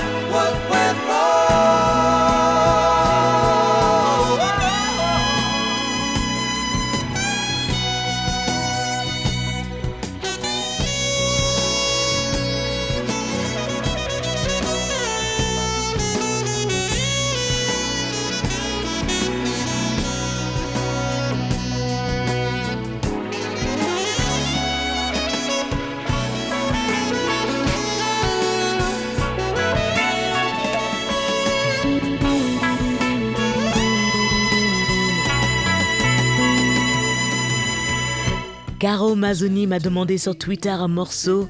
Caro 39.17 39.29
Mazzoni 39.29 39.65
m'a 39.65 39.79
demandé 39.79 40.19
sur 40.19 40.37
Twitter 40.37 40.69
un 40.69 40.87
morceau 40.87 41.49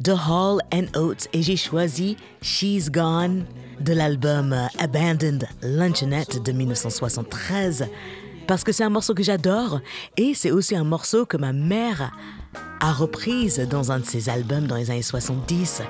de 0.00 0.10
Hall 0.10 0.60
and 0.74 0.86
Oates 0.96 1.28
et 1.32 1.40
j'ai 1.40 1.56
choisi 1.56 2.16
She's 2.42 2.90
Gone 2.90 3.44
de 3.80 3.92
l'album 3.92 4.52
Abandoned 4.80 5.46
Luncheonette 5.62 6.42
de 6.42 6.50
1973 6.50 7.86
parce 8.48 8.64
que 8.64 8.72
c'est 8.72 8.82
un 8.82 8.90
morceau 8.90 9.14
que 9.14 9.22
j'adore 9.22 9.80
et 10.16 10.34
c'est 10.34 10.50
aussi 10.50 10.74
un 10.74 10.82
morceau 10.82 11.26
que 11.26 11.36
ma 11.36 11.52
mère 11.52 12.10
a 12.80 12.92
reprise 12.92 13.64
dans 13.70 13.92
un 13.92 14.00
de 14.00 14.04
ses 14.04 14.28
albums 14.28 14.66
dans 14.66 14.76
les 14.76 14.90
années 14.90 15.02
70. 15.02 15.82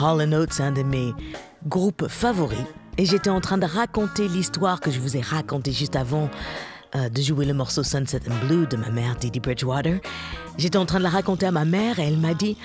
Hall 0.00 0.32
Oates, 0.32 0.54
c'est 0.54 0.62
un 0.62 0.72
de 0.72 0.82
mes 0.82 1.12
groupes 1.66 2.08
favoris 2.08 2.58
et 2.96 3.04
j'étais 3.04 3.30
en 3.30 3.42
train 3.42 3.58
de 3.58 3.66
raconter 3.66 4.28
l'histoire 4.28 4.80
que 4.80 4.90
je 4.90 4.98
vous 4.98 5.14
ai 5.14 5.20
racontée 5.20 5.72
juste 5.72 5.96
avant 5.96 6.30
euh, 6.96 7.08
de 7.08 7.22
jouer 7.22 7.44
le 7.44 7.54
morceau 7.54 7.82
Sunset 7.82 8.20
and 8.30 8.46
Blue 8.46 8.66
de 8.66 8.76
ma 8.76 8.90
mère 8.90 9.16
Didi 9.16 9.40
Bridgewater. 9.40 10.00
J'étais 10.58 10.78
en 10.78 10.86
train 10.86 10.98
de 10.98 11.04
la 11.04 11.10
raconter 11.10 11.46
à 11.46 11.50
ma 11.50 11.64
mère 11.64 11.98
et 11.98 12.04
elle 12.04 12.18
m'a 12.18 12.34
dit 12.34 12.56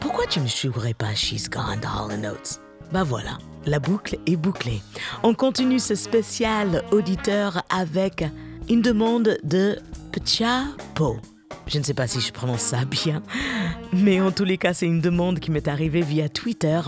Pourquoi 0.00 0.26
tu 0.26 0.40
ne 0.40 0.48
jouerais 0.48 0.94
pas 0.94 1.14
She's 1.14 1.48
Gone 1.48 1.80
de 1.80 1.86
Hall 1.86 2.24
Oates? 2.24 2.60
Bah 2.92 3.04
voilà, 3.04 3.38
la 3.66 3.78
boucle 3.78 4.18
est 4.26 4.36
bouclée. 4.36 4.80
On 5.22 5.34
continue 5.34 5.78
ce 5.78 5.94
spécial 5.94 6.82
auditeur 6.90 7.62
avec 7.70 8.24
une 8.68 8.82
demande 8.82 9.38
de 9.44 9.78
Pchapo. 10.12 11.18
Je 11.66 11.78
ne 11.78 11.84
sais 11.84 11.94
pas 11.94 12.06
si 12.06 12.20
je 12.20 12.32
prononce 12.32 12.62
ça 12.62 12.84
bien, 12.84 13.22
mais 13.92 14.20
en 14.20 14.30
tous 14.30 14.44
les 14.44 14.56
cas, 14.56 14.72
c'est 14.72 14.86
une 14.86 15.00
demande 15.00 15.38
qui 15.38 15.50
m'est 15.50 15.68
arrivée 15.68 16.02
via 16.02 16.28
Twitter. 16.28 16.80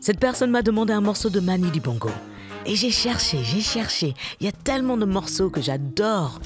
Cette 0.00 0.18
personne 0.18 0.50
m'a 0.50 0.62
demandé 0.62 0.92
un 0.92 1.00
morceau 1.00 1.30
de 1.30 1.40
Mani 1.40 1.70
Bongo. 1.80 2.10
Et 2.66 2.74
j'ai 2.74 2.90
cherché, 2.90 3.38
j'ai 3.44 3.60
cherché. 3.60 4.14
Il 4.40 4.46
y 4.46 4.48
a 4.48 4.52
tellement 4.52 4.96
de 4.96 5.04
morceaux 5.04 5.50
que 5.50 5.62
j'adore 5.62 6.40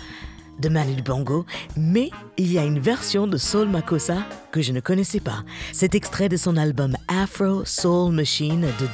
de 0.61 0.69
Manu 0.69 1.01
Bongo, 1.01 1.47
mais 1.77 2.11
il 2.37 2.53
y 2.53 2.59
a 2.59 2.65
une 2.65 2.79
version 2.79 3.27
de 3.27 3.39
Soul 3.39 3.69
Makossa 3.69 4.19
que 4.53 4.61
je 4.61 4.73
ne 4.73 4.81
connaissais 4.81 5.21
pas. 5.21 5.43
C'est 5.73 5.95
extrait 5.95 6.29
de 6.29 6.37
son 6.37 6.59
album 6.59 6.97
Afro 7.09 7.65
Soul 7.65 8.13
Machine 8.13 8.67
de 8.79 8.87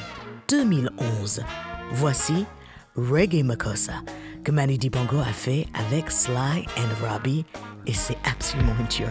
2011. 0.48 1.42
Voici 1.92 2.44
Reggae 2.94 3.42
Makossa 3.42 4.02
que 4.44 4.52
Manu 4.52 4.78
Bongo 4.78 5.18
a 5.18 5.32
fait 5.32 5.66
avec 5.74 6.12
Sly 6.12 6.64
and 6.78 7.08
Robbie 7.08 7.44
et 7.86 7.92
c'est 7.92 8.18
absolument 8.24 8.74
une. 8.78 9.10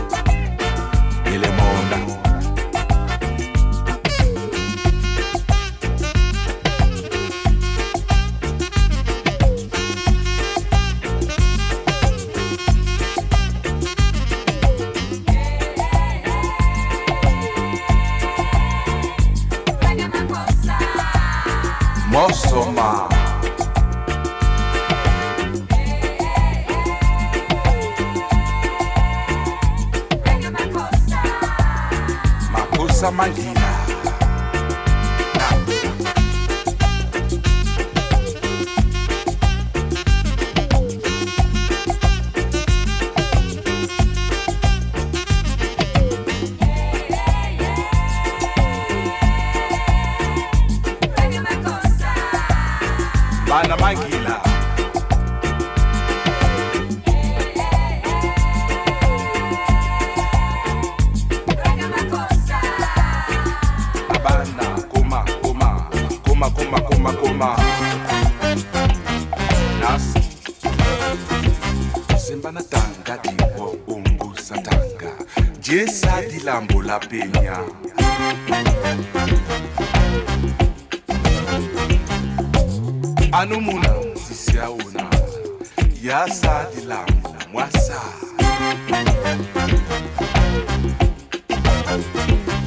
Mossoma. 22.11 23.07
Makusa 32.51 33.11
Manguinho. 33.11 33.60
Bana 53.51 53.75
Magila. 53.75 54.39
Bana 64.23 64.65
Kuma 64.91 65.25
Kuma 65.41 65.69
Kuma 66.25 66.47
Kuma 66.51 66.79
Kuma 66.81 67.11
Kuma. 67.21 67.49
Nas. 69.81 70.05
Sembana 72.17 72.61
tanga 72.63 73.17
diwo 73.23 73.75
umbu 73.87 74.33
satanga. 74.37 75.11
Jesa 75.59 76.21
di 76.29 76.39
lambo 76.45 76.81
la 76.81 76.99
peña. 76.99 77.57
Anumuna 83.41 83.89
sisiyauna 84.27 85.09
yasa 86.03 86.67
dilambo 86.75 87.35
mwasa 87.53 88.01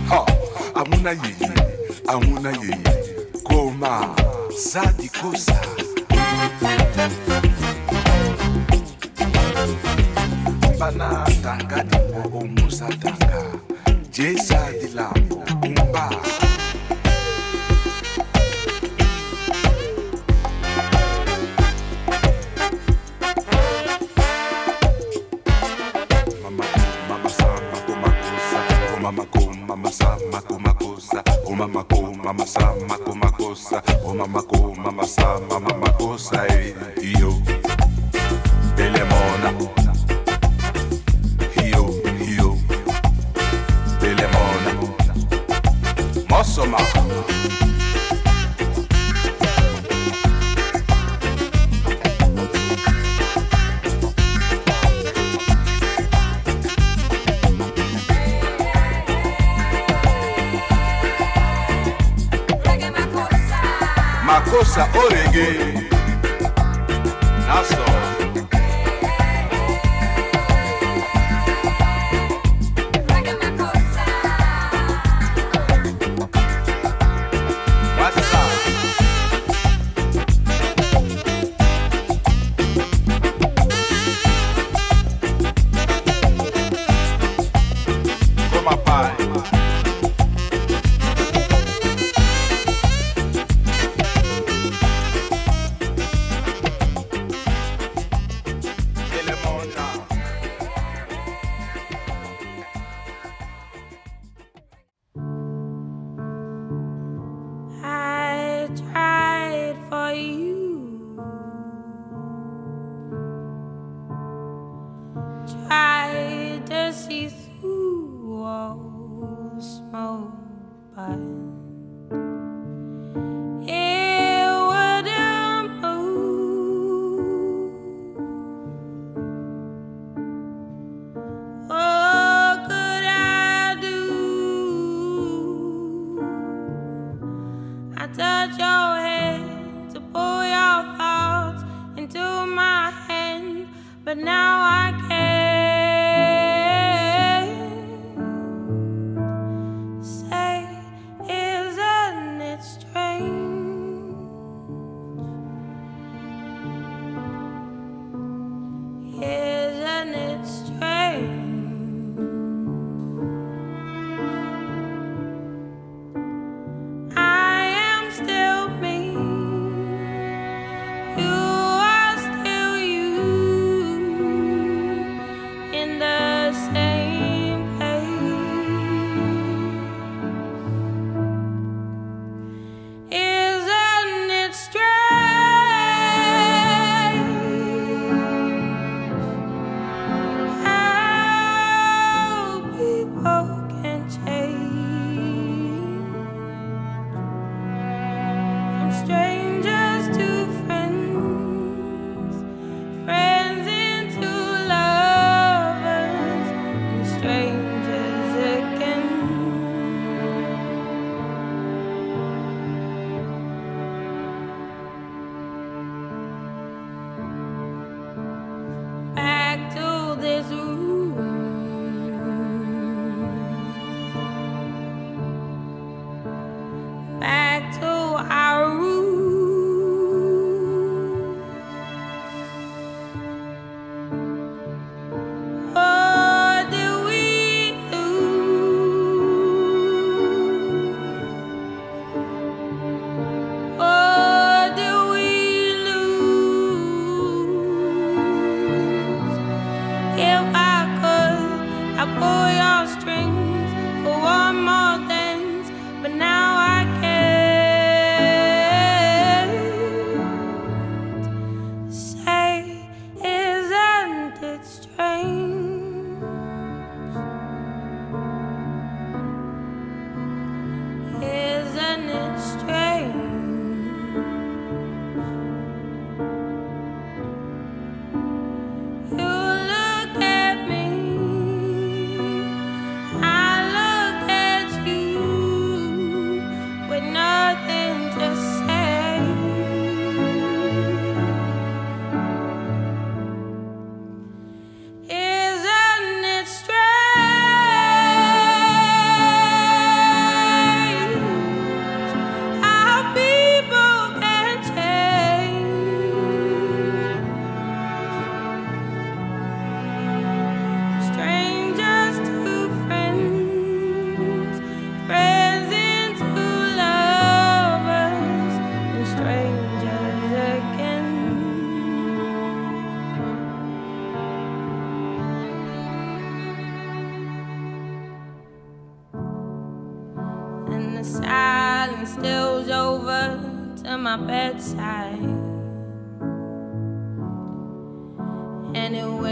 ha 0.09 0.27
amuna 0.75 1.11
yeye 1.11 1.55
amuna 2.09 2.51
yeye. 2.51 2.85
Koma 3.43 4.17
sadikosa 4.57 5.61
dança 64.75 64.91
o 64.99 65.09
reggae. 65.09 65.74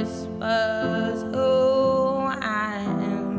whispers 0.02 1.22
who 1.32 2.26
I 2.42 2.78
am. 3.14 3.30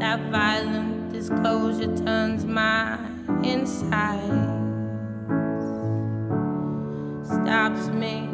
That 0.00 0.20
violent 0.30 1.12
disclosure 1.12 1.94
turns 2.04 2.46
my 2.46 2.98
insides, 3.44 4.24
stops 7.26 7.88
me 7.88 8.28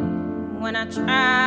when 0.60 0.76
I 0.76 0.84
try. 0.88 1.43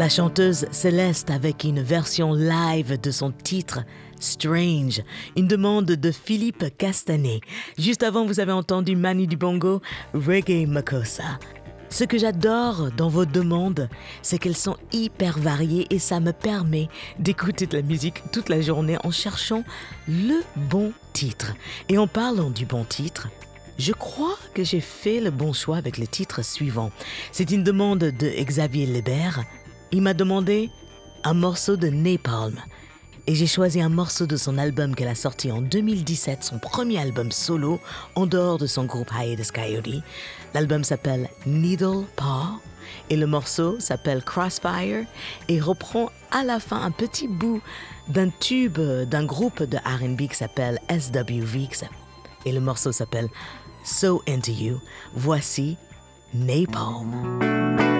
La 0.00 0.08
chanteuse 0.08 0.64
Céleste 0.70 1.28
avec 1.28 1.62
une 1.62 1.82
version 1.82 2.32
live 2.32 2.98
de 2.98 3.10
son 3.10 3.32
titre 3.32 3.80
Strange, 4.18 5.02
une 5.36 5.46
demande 5.46 5.84
de 5.84 6.10
Philippe 6.10 6.64
Castanet. 6.78 7.40
Juste 7.76 8.02
avant, 8.02 8.24
vous 8.24 8.40
avez 8.40 8.52
entendu 8.52 8.96
Manu 8.96 9.26
Dibongo, 9.26 9.82
Reggae 10.14 10.66
Makossa. 10.66 11.38
Ce 11.90 12.04
que 12.04 12.16
j'adore 12.16 12.90
dans 12.96 13.10
vos 13.10 13.26
demandes, 13.26 13.90
c'est 14.22 14.38
qu'elles 14.38 14.56
sont 14.56 14.78
hyper 14.90 15.38
variées 15.38 15.86
et 15.90 15.98
ça 15.98 16.18
me 16.18 16.32
permet 16.32 16.88
d'écouter 17.18 17.66
de 17.66 17.76
la 17.76 17.82
musique 17.82 18.22
toute 18.32 18.48
la 18.48 18.62
journée 18.62 18.96
en 19.04 19.10
cherchant 19.10 19.64
le 20.08 20.40
bon 20.70 20.94
titre. 21.12 21.52
Et 21.90 21.98
en 21.98 22.06
parlant 22.06 22.48
du 22.48 22.64
bon 22.64 22.84
titre, 22.84 23.28
je 23.80 23.92
crois 23.92 24.38
que 24.54 24.64
j'ai 24.64 24.80
fait 24.80 25.20
le 25.20 25.30
bon 25.30 25.52
choix 25.52 25.78
avec 25.78 25.96
le 25.96 26.06
titre 26.06 26.42
suivant. 26.42 26.90
C'est 27.32 27.50
une 27.50 27.64
demande 27.64 27.98
de 27.98 28.44
Xavier 28.44 28.86
Lebert, 28.86 29.42
il 29.92 30.02
m'a 30.02 30.14
demandé 30.14 30.70
un 31.24 31.34
morceau 31.34 31.76
de 31.76 31.88
Napalm. 31.88 32.56
Et 33.26 33.34
j'ai 33.34 33.46
choisi 33.46 33.80
un 33.80 33.88
morceau 33.88 34.26
de 34.26 34.36
son 34.36 34.56
album 34.56 34.94
qu'elle 34.94 35.08
a 35.08 35.14
sorti 35.14 35.52
en 35.52 35.60
2017, 35.60 36.42
son 36.42 36.58
premier 36.58 36.98
album 36.98 37.30
solo, 37.30 37.80
en 38.14 38.26
dehors 38.26 38.58
de 38.58 38.66
son 38.66 38.84
groupe 38.84 39.10
Hiatus 39.12 39.52
Coyote. 39.52 40.02
L'album 40.54 40.84
s'appelle 40.84 41.28
Needle 41.46 42.04
Paw 42.16 42.60
et 43.08 43.16
le 43.16 43.26
morceau 43.26 43.78
s'appelle 43.78 44.24
Crossfire 44.24 45.04
et 45.48 45.60
reprend 45.60 46.10
à 46.30 46.42
la 46.44 46.60
fin 46.60 46.80
un 46.80 46.90
petit 46.90 47.28
bout 47.28 47.60
d'un 48.08 48.30
tube 48.30 48.80
d'un 48.80 49.24
groupe 49.24 49.62
de 49.62 49.76
RB 49.76 50.28
qui 50.28 50.36
s'appelle 50.36 50.80
SWV 50.88 51.68
et 52.46 52.52
le 52.52 52.60
morceau 52.60 52.92
s'appelle 52.92 53.28
So 53.84 54.22
Into 54.28 54.52
You. 54.52 54.80
Voici 55.14 55.76
Napalm. 56.34 57.99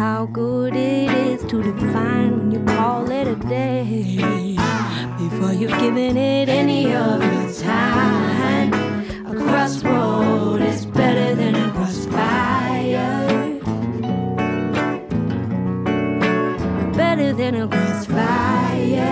How 0.00 0.24
good 0.24 0.74
it 0.74 1.10
is 1.10 1.42
to 1.44 1.62
define 1.62 2.30
when 2.38 2.50
you 2.50 2.60
call 2.64 3.10
it 3.10 3.28
a 3.28 3.34
day 3.34 3.84
before 5.18 5.52
you've 5.52 5.78
given 5.78 6.16
it 6.16 6.48
any 6.48 6.86
of 6.94 7.22
your 7.22 7.52
time? 7.52 8.72
A 9.26 9.34
crossroad 9.44 10.62
is 10.62 10.86
better 10.86 11.34
than 11.34 11.54
a 11.54 11.70
crossfire. 11.72 13.60
better 16.96 17.34
than 17.34 17.54
a 17.56 17.68
crossfire. 17.68 19.04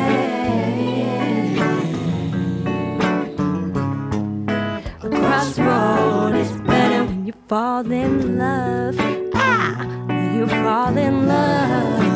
A 5.03 5.11
crossroad 5.11 6.35
is 6.35 6.51
better 6.63 7.05
when 7.05 7.27
you 7.27 7.35
fall 7.47 7.93
in 7.93 8.39
love. 8.39 9.18
You 10.39 10.47
fall 10.47 10.97
in 10.97 11.27
love. 11.27 12.08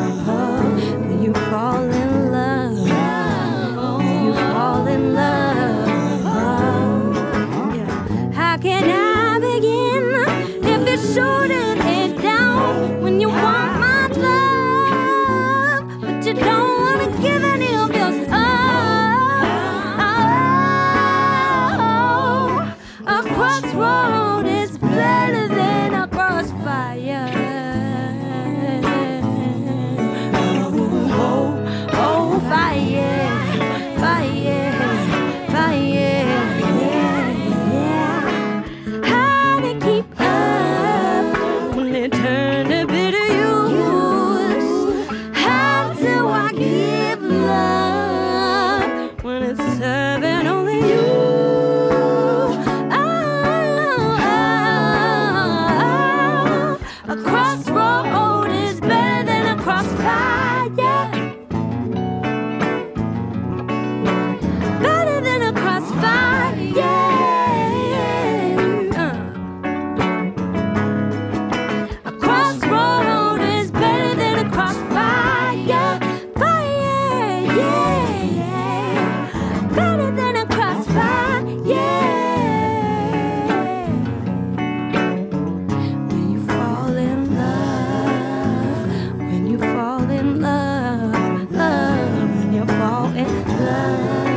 love. 93.47 94.32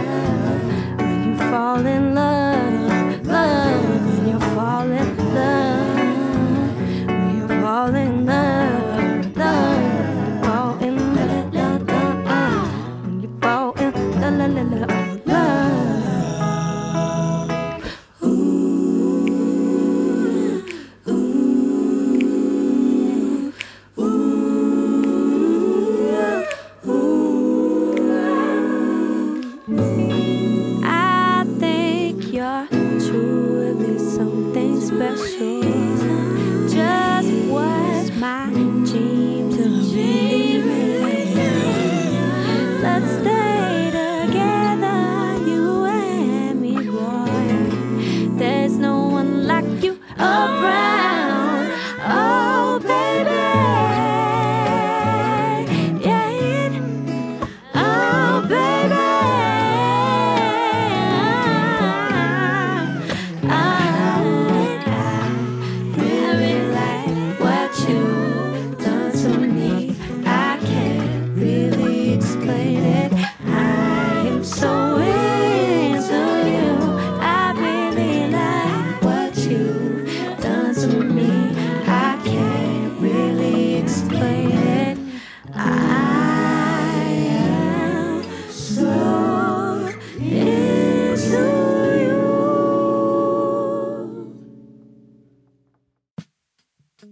A 97.05 97.07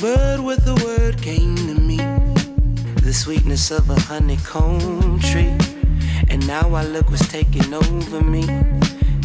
bird 0.00 0.40
with 0.40 0.66
a 0.66 0.74
word 0.84 1.22
came 1.22 1.54
to 1.54 1.74
me, 1.74 1.98
the 3.02 3.12
sweetness 3.12 3.70
of 3.70 3.90
a 3.90 4.00
honeycomb 4.00 5.20
tree. 5.20 5.56
And 6.28 6.44
now 6.48 6.74
I 6.74 6.82
look 6.84 7.10
what's 7.10 7.28
taking 7.28 7.72
over 7.72 8.20
me. 8.22 8.44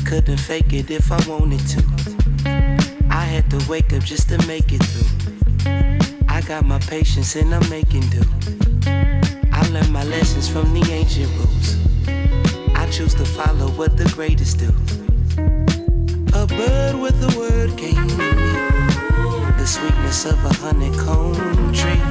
Couldn't 0.05 0.37
fake 0.37 0.73
it 0.73 0.91
if 0.91 1.11
I 1.11 1.17
wanted 1.27 1.65
to. 1.69 1.83
I 3.09 3.23
had 3.23 3.49
to 3.49 3.59
wake 3.67 3.93
up 3.93 4.03
just 4.03 4.29
to 4.29 4.37
make 4.45 4.71
it 4.71 4.83
through. 4.83 6.25
I 6.29 6.41
got 6.41 6.65
my 6.65 6.77
patience 6.79 7.35
and 7.35 7.55
I'm 7.55 7.67
making 7.69 8.09
do. 8.09 8.98
I 9.69 9.71
learned 9.71 9.93
my 9.93 10.03
lessons 10.05 10.49
from 10.49 10.73
the 10.73 10.81
ancient 10.91 11.29
rules. 11.37 11.77
I 12.75 12.89
choose 12.89 13.13
to 13.13 13.23
follow 13.23 13.67
what 13.69 13.97
the 13.97 14.05
greatest 14.15 14.57
do. 14.57 14.69
A 16.33 16.47
bird 16.47 16.95
with 16.95 17.21
a 17.21 17.37
word 17.37 17.77
came 17.77 17.93
to 17.93 18.17
me, 18.17 18.51
the 19.59 19.67
sweetness 19.67 20.25
of 20.25 20.43
a 20.43 20.53
honeycomb 20.55 21.71
tree. 21.71 22.01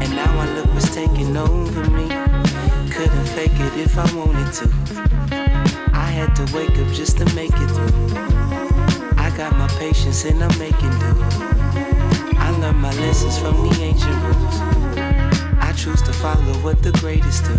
And 0.00 0.10
now 0.16 0.32
I 0.40 0.54
look 0.54 0.72
what's 0.72 0.94
taking 0.94 1.36
over 1.36 1.90
me. 1.90 2.08
Couldn't 2.90 3.26
fake 3.26 3.60
it 3.60 3.76
if 3.76 3.98
I 3.98 4.10
wanted 4.16 4.50
to. 4.54 4.70
I 5.92 6.08
had 6.08 6.34
to 6.36 6.56
wake 6.56 6.78
up 6.78 6.88
just 6.94 7.18
to 7.18 7.26
make 7.34 7.52
it 7.52 7.70
through. 7.76 8.16
I 9.18 9.30
got 9.36 9.54
my 9.54 9.68
patience 9.78 10.24
and 10.24 10.42
I'm 10.42 10.58
making 10.58 10.98
do. 10.98 11.12
I 12.38 12.56
learned 12.58 12.78
my 12.80 12.94
lessons 13.00 13.38
from 13.38 13.68
the 13.68 13.82
ancient 13.82 14.16
rules. 14.24 14.89
Choose 15.80 16.02
to 16.02 16.12
follow 16.12 16.52
what 16.62 16.82
the 16.82 16.92
greatest 17.00 17.46
do. 17.46 17.58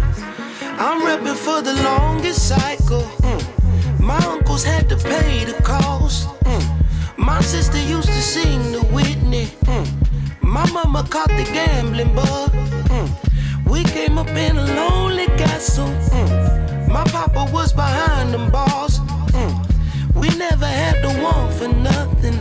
I'm 0.77 1.01
repping 1.01 1.35
for 1.35 1.63
the 1.63 1.73
longest 1.81 2.47
cycle. 2.47 3.01
Mm. 3.01 3.99
My 3.99 4.17
uncles 4.27 4.63
had 4.63 4.87
to 4.89 4.95
pay 4.95 5.43
the 5.43 5.59
cost. 5.63 6.27
Mm. 6.43 7.17
My 7.17 7.41
sister 7.41 7.79
used 7.79 8.09
to 8.09 8.21
sing 8.21 8.73
the 8.73 8.81
Whitney. 8.93 9.45
Mm. 9.65 9.87
My 10.43 10.69
mama 10.69 11.03
caught 11.09 11.29
the 11.29 11.45
gambling 11.51 12.13
bug. 12.13 12.51
Mm. 12.93 13.09
We 13.67 13.83
came 13.85 14.19
up 14.19 14.29
in 14.29 14.55
a 14.55 14.65
lonely 14.75 15.25
castle. 15.25 15.89
Mm. 16.11 16.89
My 16.89 17.03
papa 17.05 17.49
was 17.51 17.73
behind 17.73 18.35
them 18.35 18.51
bars. 18.51 18.99
Mm. 19.33 20.13
We 20.13 20.29
never 20.37 20.67
had 20.67 21.01
to 21.01 21.09
want 21.23 21.53
for 21.55 21.69
nothing. 21.69 22.39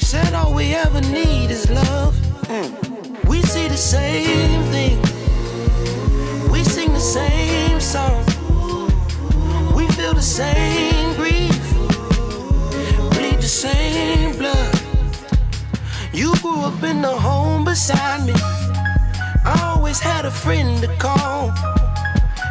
Said 0.00 0.34
all 0.34 0.52
we 0.52 0.74
ever 0.74 1.00
need 1.00 1.50
is 1.50 1.70
love. 1.70 2.14
We 3.26 3.40
see 3.40 3.66
the 3.66 3.78
same 3.78 4.41
same 10.32 11.14
grief. 11.14 11.62
Bleed 13.10 13.36
the 13.36 13.52
same 13.64 14.34
blood. 14.38 14.80
You 16.14 16.34
grew 16.40 16.62
up 16.62 16.82
in 16.82 17.02
the 17.02 17.14
home 17.14 17.66
beside 17.66 18.24
me. 18.24 18.32
I 19.44 19.74
always 19.74 20.00
had 20.00 20.24
a 20.24 20.30
friend 20.30 20.80
to 20.80 20.88
call. 20.96 21.50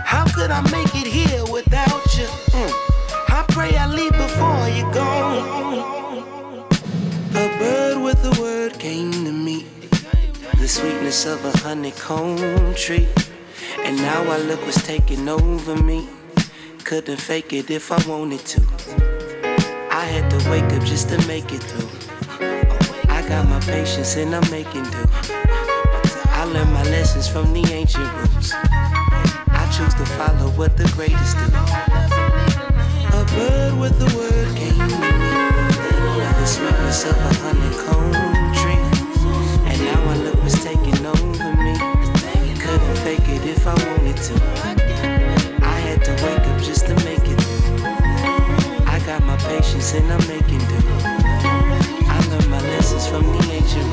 How 0.05 0.25
could 0.35 0.51
I 0.51 0.61
make 0.69 0.93
it 0.93 1.07
here 1.07 1.43
without 1.51 2.05
you? 2.19 2.27
Mm. 2.53 2.71
I 3.29 3.45
pray 3.47 3.75
I 3.75 3.87
leave 3.87 4.15
before 4.25 4.63
you 4.77 4.83
gone. 4.93 5.39
A 7.33 7.47
bird 7.57 8.03
with 8.03 8.23
a 8.31 8.39
word 8.39 8.77
came 8.77 9.11
to 9.11 9.31
me. 9.31 9.65
The 10.59 10.67
sweetness 10.67 11.25
of 11.25 11.43
a 11.45 11.57
honeycomb 11.57 12.75
tree. 12.75 13.07
And 13.83 13.97
now 13.97 14.21
I 14.29 14.37
look 14.37 14.61
what's 14.67 14.85
taking 14.85 15.27
over 15.27 15.75
me. 15.75 16.07
Couldn't 16.91 17.21
fake 17.21 17.53
it 17.53 17.71
if 17.71 17.89
I 17.89 18.05
wanted 18.05 18.45
to. 18.47 18.61
I 19.89 20.03
had 20.03 20.29
to 20.29 20.49
wake 20.49 20.65
up 20.73 20.83
just 20.83 21.07
to 21.07 21.17
make 21.25 21.53
it 21.53 21.63
through. 21.63 21.87
I 23.07 23.25
got 23.29 23.47
my 23.47 23.61
patience 23.61 24.17
and 24.17 24.35
I'm 24.35 24.43
making 24.51 24.83
do. 24.83 25.05
I 26.35 26.43
learned 26.51 26.73
my 26.73 26.83
lessons 26.91 27.29
from 27.29 27.53
the 27.53 27.63
ancient 27.71 28.11
rules. 28.11 28.51
I 28.51 29.71
choose 29.71 29.93
to 29.93 30.05
follow 30.19 30.51
what 30.59 30.75
the 30.75 30.83
greatest 30.91 31.37
do. 31.39 31.47
A 33.15 33.23
bird 33.35 33.79
with 33.79 33.95
a 34.01 34.09
word 34.17 34.57
came 34.57 34.77
me. 34.77 35.11
The 36.41 36.45
sweetness 36.45 37.05
of 37.05 37.15
a 37.15 37.33
honeycomb 37.39 38.51
tree. 38.51 38.83
And 39.63 39.79
now 39.79 40.09
I 40.11 40.17
look 40.25 40.43
what's 40.43 40.61
taking 40.61 41.05
over 41.05 41.55
me. 41.55 41.73
Couldn't 42.59 42.97
fake 42.97 43.29
it 43.29 43.45
if 43.47 43.65
I 43.65 43.75
wanted 43.75 44.17
to. 44.17 44.80
My 49.81 49.99
and 49.99 50.13
I'm 50.13 50.27
making 50.27 50.59
do. 50.59 50.77
I 52.07 52.27
learned 52.29 52.49
my 52.51 52.61
lessons 52.61 53.07
from 53.07 53.23
the 53.23 53.51
ancient. 53.51 53.87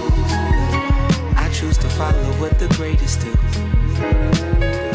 I 1.34 1.48
choose 1.50 1.78
to 1.78 1.88
follow 1.88 2.30
what 2.40 2.58
the 2.58 2.68
greatest 2.76 3.22
do. 3.22 4.87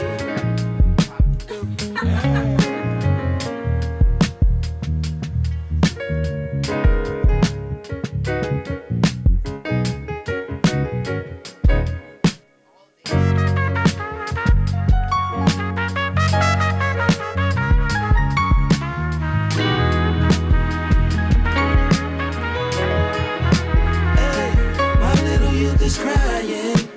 Crying. 25.97 26.89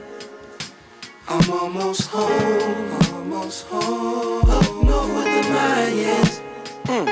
I'm 1.28 1.50
almost 1.50 2.08
home, 2.10 2.98
almost 3.14 3.66
home. 3.66 4.48
Up 4.50 4.70
north 4.84 5.12
with 5.16 5.24
the 5.24 5.42
Mayans. 5.56 6.40
Mm. 6.84 7.06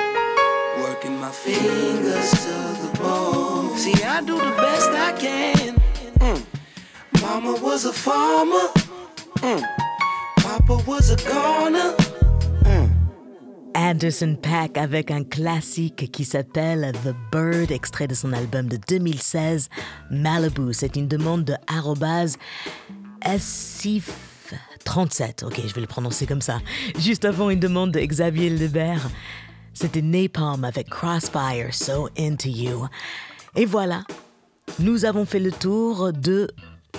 Working 0.82 1.18
my 1.18 1.30
fingers 1.30 2.30
to 2.30 2.56
the 2.82 2.98
bone. 2.98 3.76
See, 3.76 4.02
I 4.04 4.20
do 4.20 4.36
the 4.38 4.54
best 4.56 4.90
I 4.90 5.12
can. 5.18 5.74
Mm. 6.18 6.44
Mama 7.20 7.58
was 7.60 7.84
a 7.84 7.92
farmer. 7.92 8.68
Mm. 9.36 9.62
Papa 10.38 10.82
was 10.86 11.10
a 11.10 11.16
goner. 11.28 12.03
Anderson 13.74 14.36
Pack 14.40 14.78
avec 14.78 15.10
un 15.10 15.24
classique 15.24 16.10
qui 16.12 16.24
s'appelle 16.24 16.92
The 17.04 17.14
Bird, 17.32 17.70
extrait 17.70 18.06
de 18.06 18.14
son 18.14 18.32
album 18.32 18.68
de 18.68 18.78
2016, 18.88 19.68
Malibu. 20.10 20.72
C'est 20.72 20.96
une 20.96 21.08
demande 21.08 21.44
de 21.44 21.54
arrobase 21.66 22.38
SIF37. 23.22 25.44
Ok, 25.44 25.60
je 25.66 25.74
vais 25.74 25.80
le 25.80 25.86
prononcer 25.86 26.26
comme 26.26 26.40
ça. 26.40 26.60
Juste 26.98 27.24
avant 27.24 27.50
une 27.50 27.60
demande 27.60 27.90
de 27.90 28.00
Xavier 28.00 28.50
Lebert. 28.50 29.10
C'était 29.72 30.02
Napalm 30.02 30.64
avec 30.64 30.88
Crossfire, 30.88 31.74
So 31.74 32.08
Into 32.16 32.48
You. 32.48 32.86
Et 33.56 33.64
voilà, 33.64 34.04
nous 34.78 35.04
avons 35.04 35.26
fait 35.26 35.40
le 35.40 35.50
tour 35.50 36.12
de 36.12 36.48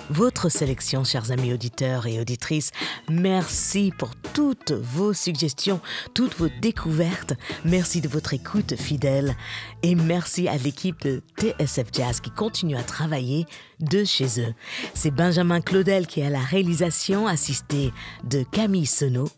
votre 0.10 0.50
sélection, 0.50 1.04
chers 1.04 1.32
amis 1.32 1.54
auditeurs 1.54 2.08
et 2.08 2.20
auditrices. 2.20 2.72
Merci 3.10 3.92
pour 3.98 4.12
toutes 4.34 4.72
vos 4.72 5.14
suggestions, 5.14 5.80
toutes 6.14 6.36
vos 6.36 6.50
découvertes. 6.62 7.34
Merci 7.64 8.02
de 8.02 8.08
votre 8.08 8.34
écoute 8.34 8.76
fidèle. 8.76 9.36
Et 9.84 9.96
merci 9.96 10.48
à 10.48 10.58
l'équipe 10.58 11.02
de 11.02 11.22
TSF 11.40 11.88
Jazz 11.92 12.20
qui 12.20 12.32
continue 12.32 12.78
à 12.78 12.84
travailler 12.84 13.46
de 13.80 14.04
chez 14.04 14.42
eux. 14.42 14.54
C'est 14.94 15.12
Benjamin 15.12 15.62
Claudel 15.62 16.08
qui 16.08 16.22
est 16.22 16.28
à 16.28 16.30
la 16.30 16.40
réalisation, 16.40 17.28
assisté 17.28 17.92
de 18.24 18.44
Camille 18.52 18.86
Senot 18.86 19.30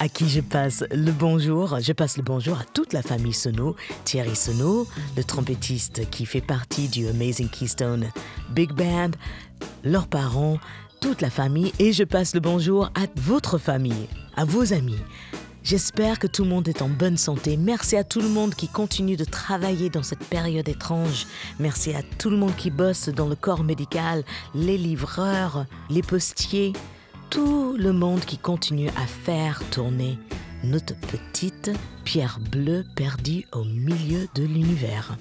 à 0.00 0.08
qui 0.08 0.28
je 0.28 0.40
passe 0.40 0.82
le 0.90 1.12
bonjour. 1.12 1.78
Je 1.78 1.92
passe 1.92 2.16
le 2.16 2.22
bonjour 2.22 2.58
à 2.58 2.64
toute 2.64 2.94
la 2.94 3.02
famille 3.02 3.34
Sono, 3.34 3.76
Thierry 4.04 4.34
Sono, 4.34 4.86
le 5.14 5.22
trompettiste 5.22 6.08
qui 6.08 6.24
fait 6.24 6.40
partie 6.40 6.88
du 6.88 7.06
Amazing 7.06 7.50
Keystone 7.50 8.10
Big 8.50 8.72
Band, 8.72 9.10
leurs 9.84 10.06
parents, 10.06 10.58
toute 11.00 11.20
la 11.20 11.30
famille, 11.30 11.72
et 11.78 11.92
je 11.92 12.04
passe 12.04 12.34
le 12.34 12.40
bonjour 12.40 12.86
à 12.94 13.06
votre 13.16 13.58
famille, 13.58 14.08
à 14.36 14.44
vos 14.44 14.72
amis. 14.72 14.98
J'espère 15.62 16.18
que 16.18 16.26
tout 16.26 16.44
le 16.44 16.48
monde 16.48 16.68
est 16.68 16.80
en 16.80 16.88
bonne 16.88 17.18
santé. 17.18 17.56
Merci 17.56 17.96
à 17.96 18.04
tout 18.04 18.20
le 18.20 18.28
monde 18.28 18.54
qui 18.54 18.66
continue 18.66 19.16
de 19.16 19.24
travailler 19.24 19.90
dans 19.90 20.02
cette 20.02 20.24
période 20.24 20.68
étrange. 20.68 21.26
Merci 21.58 21.92
à 21.92 22.02
tout 22.18 22.30
le 22.30 22.38
monde 22.38 22.56
qui 22.56 22.70
bosse 22.70 23.10
dans 23.10 23.28
le 23.28 23.36
corps 23.36 23.62
médical, 23.62 24.24
les 24.54 24.78
livreurs, 24.78 25.66
les 25.90 26.02
postiers, 26.02 26.72
tout 27.28 27.76
le 27.78 27.92
monde 27.92 28.20
qui 28.20 28.38
continue 28.38 28.88
à 28.88 29.06
faire 29.06 29.62
tourner 29.70 30.18
notre 30.64 30.94
petite 30.96 31.70
pierre 32.04 32.38
bleue 32.50 32.84
perdue 32.94 33.46
au 33.52 33.64
milieu 33.64 34.28
de 34.34 34.42
l'univers. 34.42 35.16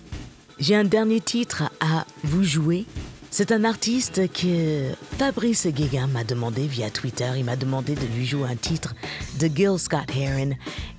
J'ai 0.57 0.75
un 0.75 0.83
dernier 0.83 1.21
titre 1.21 1.63
à 1.79 2.05
vous 2.23 2.43
jouer. 2.43 2.85
C'est 3.32 3.51
un 3.51 3.63
artiste 3.63 4.32
que 4.34 4.89
Fabrice 5.17 5.67
Guéguin 5.67 6.07
m'a 6.07 6.23
demandé 6.23 6.65
via 6.65 6.89
Twitter. 6.89 7.32
Il 7.38 7.45
m'a 7.45 7.55
demandé 7.55 7.93
de 7.93 8.05
lui 8.15 8.25
jouer 8.25 8.49
un 8.49 8.55
titre 8.55 8.95
de 9.39 9.47
Gil 9.47 9.77
Scott 9.77 10.09
Heron. 10.15 10.51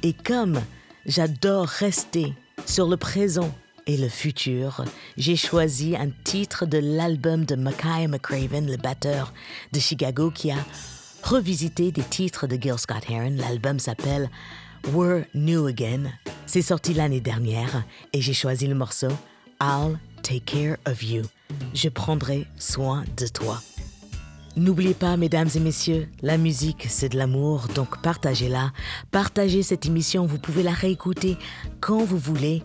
Et 0.02 0.12
comme 0.12 0.60
j'adore 1.06 1.66
rester 1.66 2.32
sur 2.66 2.88
le 2.88 2.96
présent 2.96 3.52
et 3.86 3.96
le 3.96 4.08
futur, 4.08 4.84
j'ai 5.16 5.34
choisi 5.34 5.96
un 5.96 6.10
titre 6.22 6.66
de 6.66 6.78
l'album 6.78 7.44
de 7.44 7.56
Mackay 7.56 8.06
McCraven, 8.06 8.70
le 8.70 8.76
batteur 8.76 9.34
de 9.72 9.80
Chicago, 9.80 10.30
qui 10.30 10.52
a 10.52 10.64
revisité 11.24 11.90
des 11.90 12.02
titres 12.04 12.46
de 12.46 12.56
Gil 12.56 12.78
Scott 12.78 13.10
Heron. 13.10 13.34
L'album 13.36 13.80
s'appelle 13.80 14.30
We're 14.92 15.24
New 15.34 15.66
Again. 15.66 16.12
C'est 16.46 16.62
sorti 16.62 16.94
l'année 16.94 17.20
dernière 17.20 17.82
et 18.12 18.20
j'ai 18.22 18.34
choisi 18.34 18.68
le 18.68 18.76
morceau 18.76 19.10
I'll 19.60 19.98
Take 20.22 20.44
Care 20.46 20.76
of 20.86 21.02
You. 21.02 21.24
Je 21.74 21.88
prendrai 21.88 22.46
soin 22.56 23.04
de 23.16 23.26
toi. 23.26 23.60
N'oubliez 24.56 24.94
pas, 24.94 25.16
mesdames 25.16 25.48
et 25.54 25.60
messieurs, 25.60 26.08
la 26.22 26.36
musique, 26.36 26.86
c'est 26.88 27.08
de 27.08 27.16
l'amour, 27.16 27.68
donc 27.74 28.02
partagez-la. 28.02 28.72
Partagez 29.10 29.62
cette 29.62 29.86
émission, 29.86 30.26
vous 30.26 30.38
pouvez 30.38 30.62
la 30.62 30.72
réécouter 30.72 31.36
quand 31.80 32.04
vous 32.04 32.18
voulez. 32.18 32.62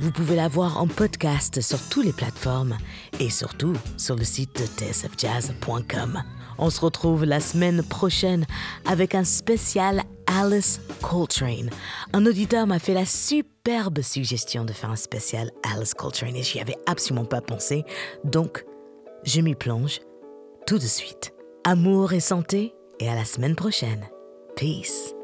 Vous 0.00 0.10
pouvez 0.10 0.36
la 0.36 0.48
voir 0.48 0.80
en 0.80 0.86
podcast 0.86 1.60
sur 1.60 1.78
toutes 1.88 2.04
les 2.04 2.12
plateformes 2.12 2.76
et 3.20 3.30
surtout 3.30 3.74
sur 3.96 4.16
le 4.16 4.24
site 4.24 4.60
de 4.60 4.66
tsfjazz.com. 4.66 6.22
On 6.58 6.70
se 6.70 6.80
retrouve 6.80 7.24
la 7.24 7.40
semaine 7.40 7.82
prochaine 7.82 8.46
avec 8.84 9.14
un 9.14 9.24
spécial 9.24 10.02
Alice 10.26 10.80
Coltrane. 11.02 11.70
Un 12.12 12.26
auditeur 12.26 12.66
m'a 12.66 12.78
fait 12.78 12.94
la 12.94 13.04
superbe 13.04 14.00
suggestion 14.02 14.64
de 14.64 14.72
faire 14.72 14.90
un 14.90 14.96
spécial 14.96 15.50
Alice 15.74 15.94
Coltrane 15.94 16.36
et 16.36 16.42
j'y 16.42 16.60
avais 16.60 16.76
absolument 16.86 17.24
pas 17.24 17.40
pensé. 17.40 17.84
Donc, 18.24 18.64
je 19.24 19.40
m'y 19.40 19.54
plonge 19.54 20.00
tout 20.66 20.78
de 20.78 20.86
suite. 20.86 21.32
Amour 21.64 22.12
et 22.12 22.20
santé 22.20 22.74
et 23.00 23.08
à 23.08 23.14
la 23.14 23.24
semaine 23.24 23.56
prochaine. 23.56 24.04
Peace. 24.56 25.14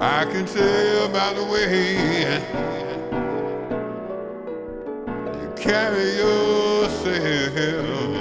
I 0.00 0.24
can 0.26 0.46
tell 0.46 1.08
by 1.08 1.32
the 1.32 1.42
way 1.42 2.38
you 5.42 5.52
carry 5.56 6.16
yourself. 6.16 8.17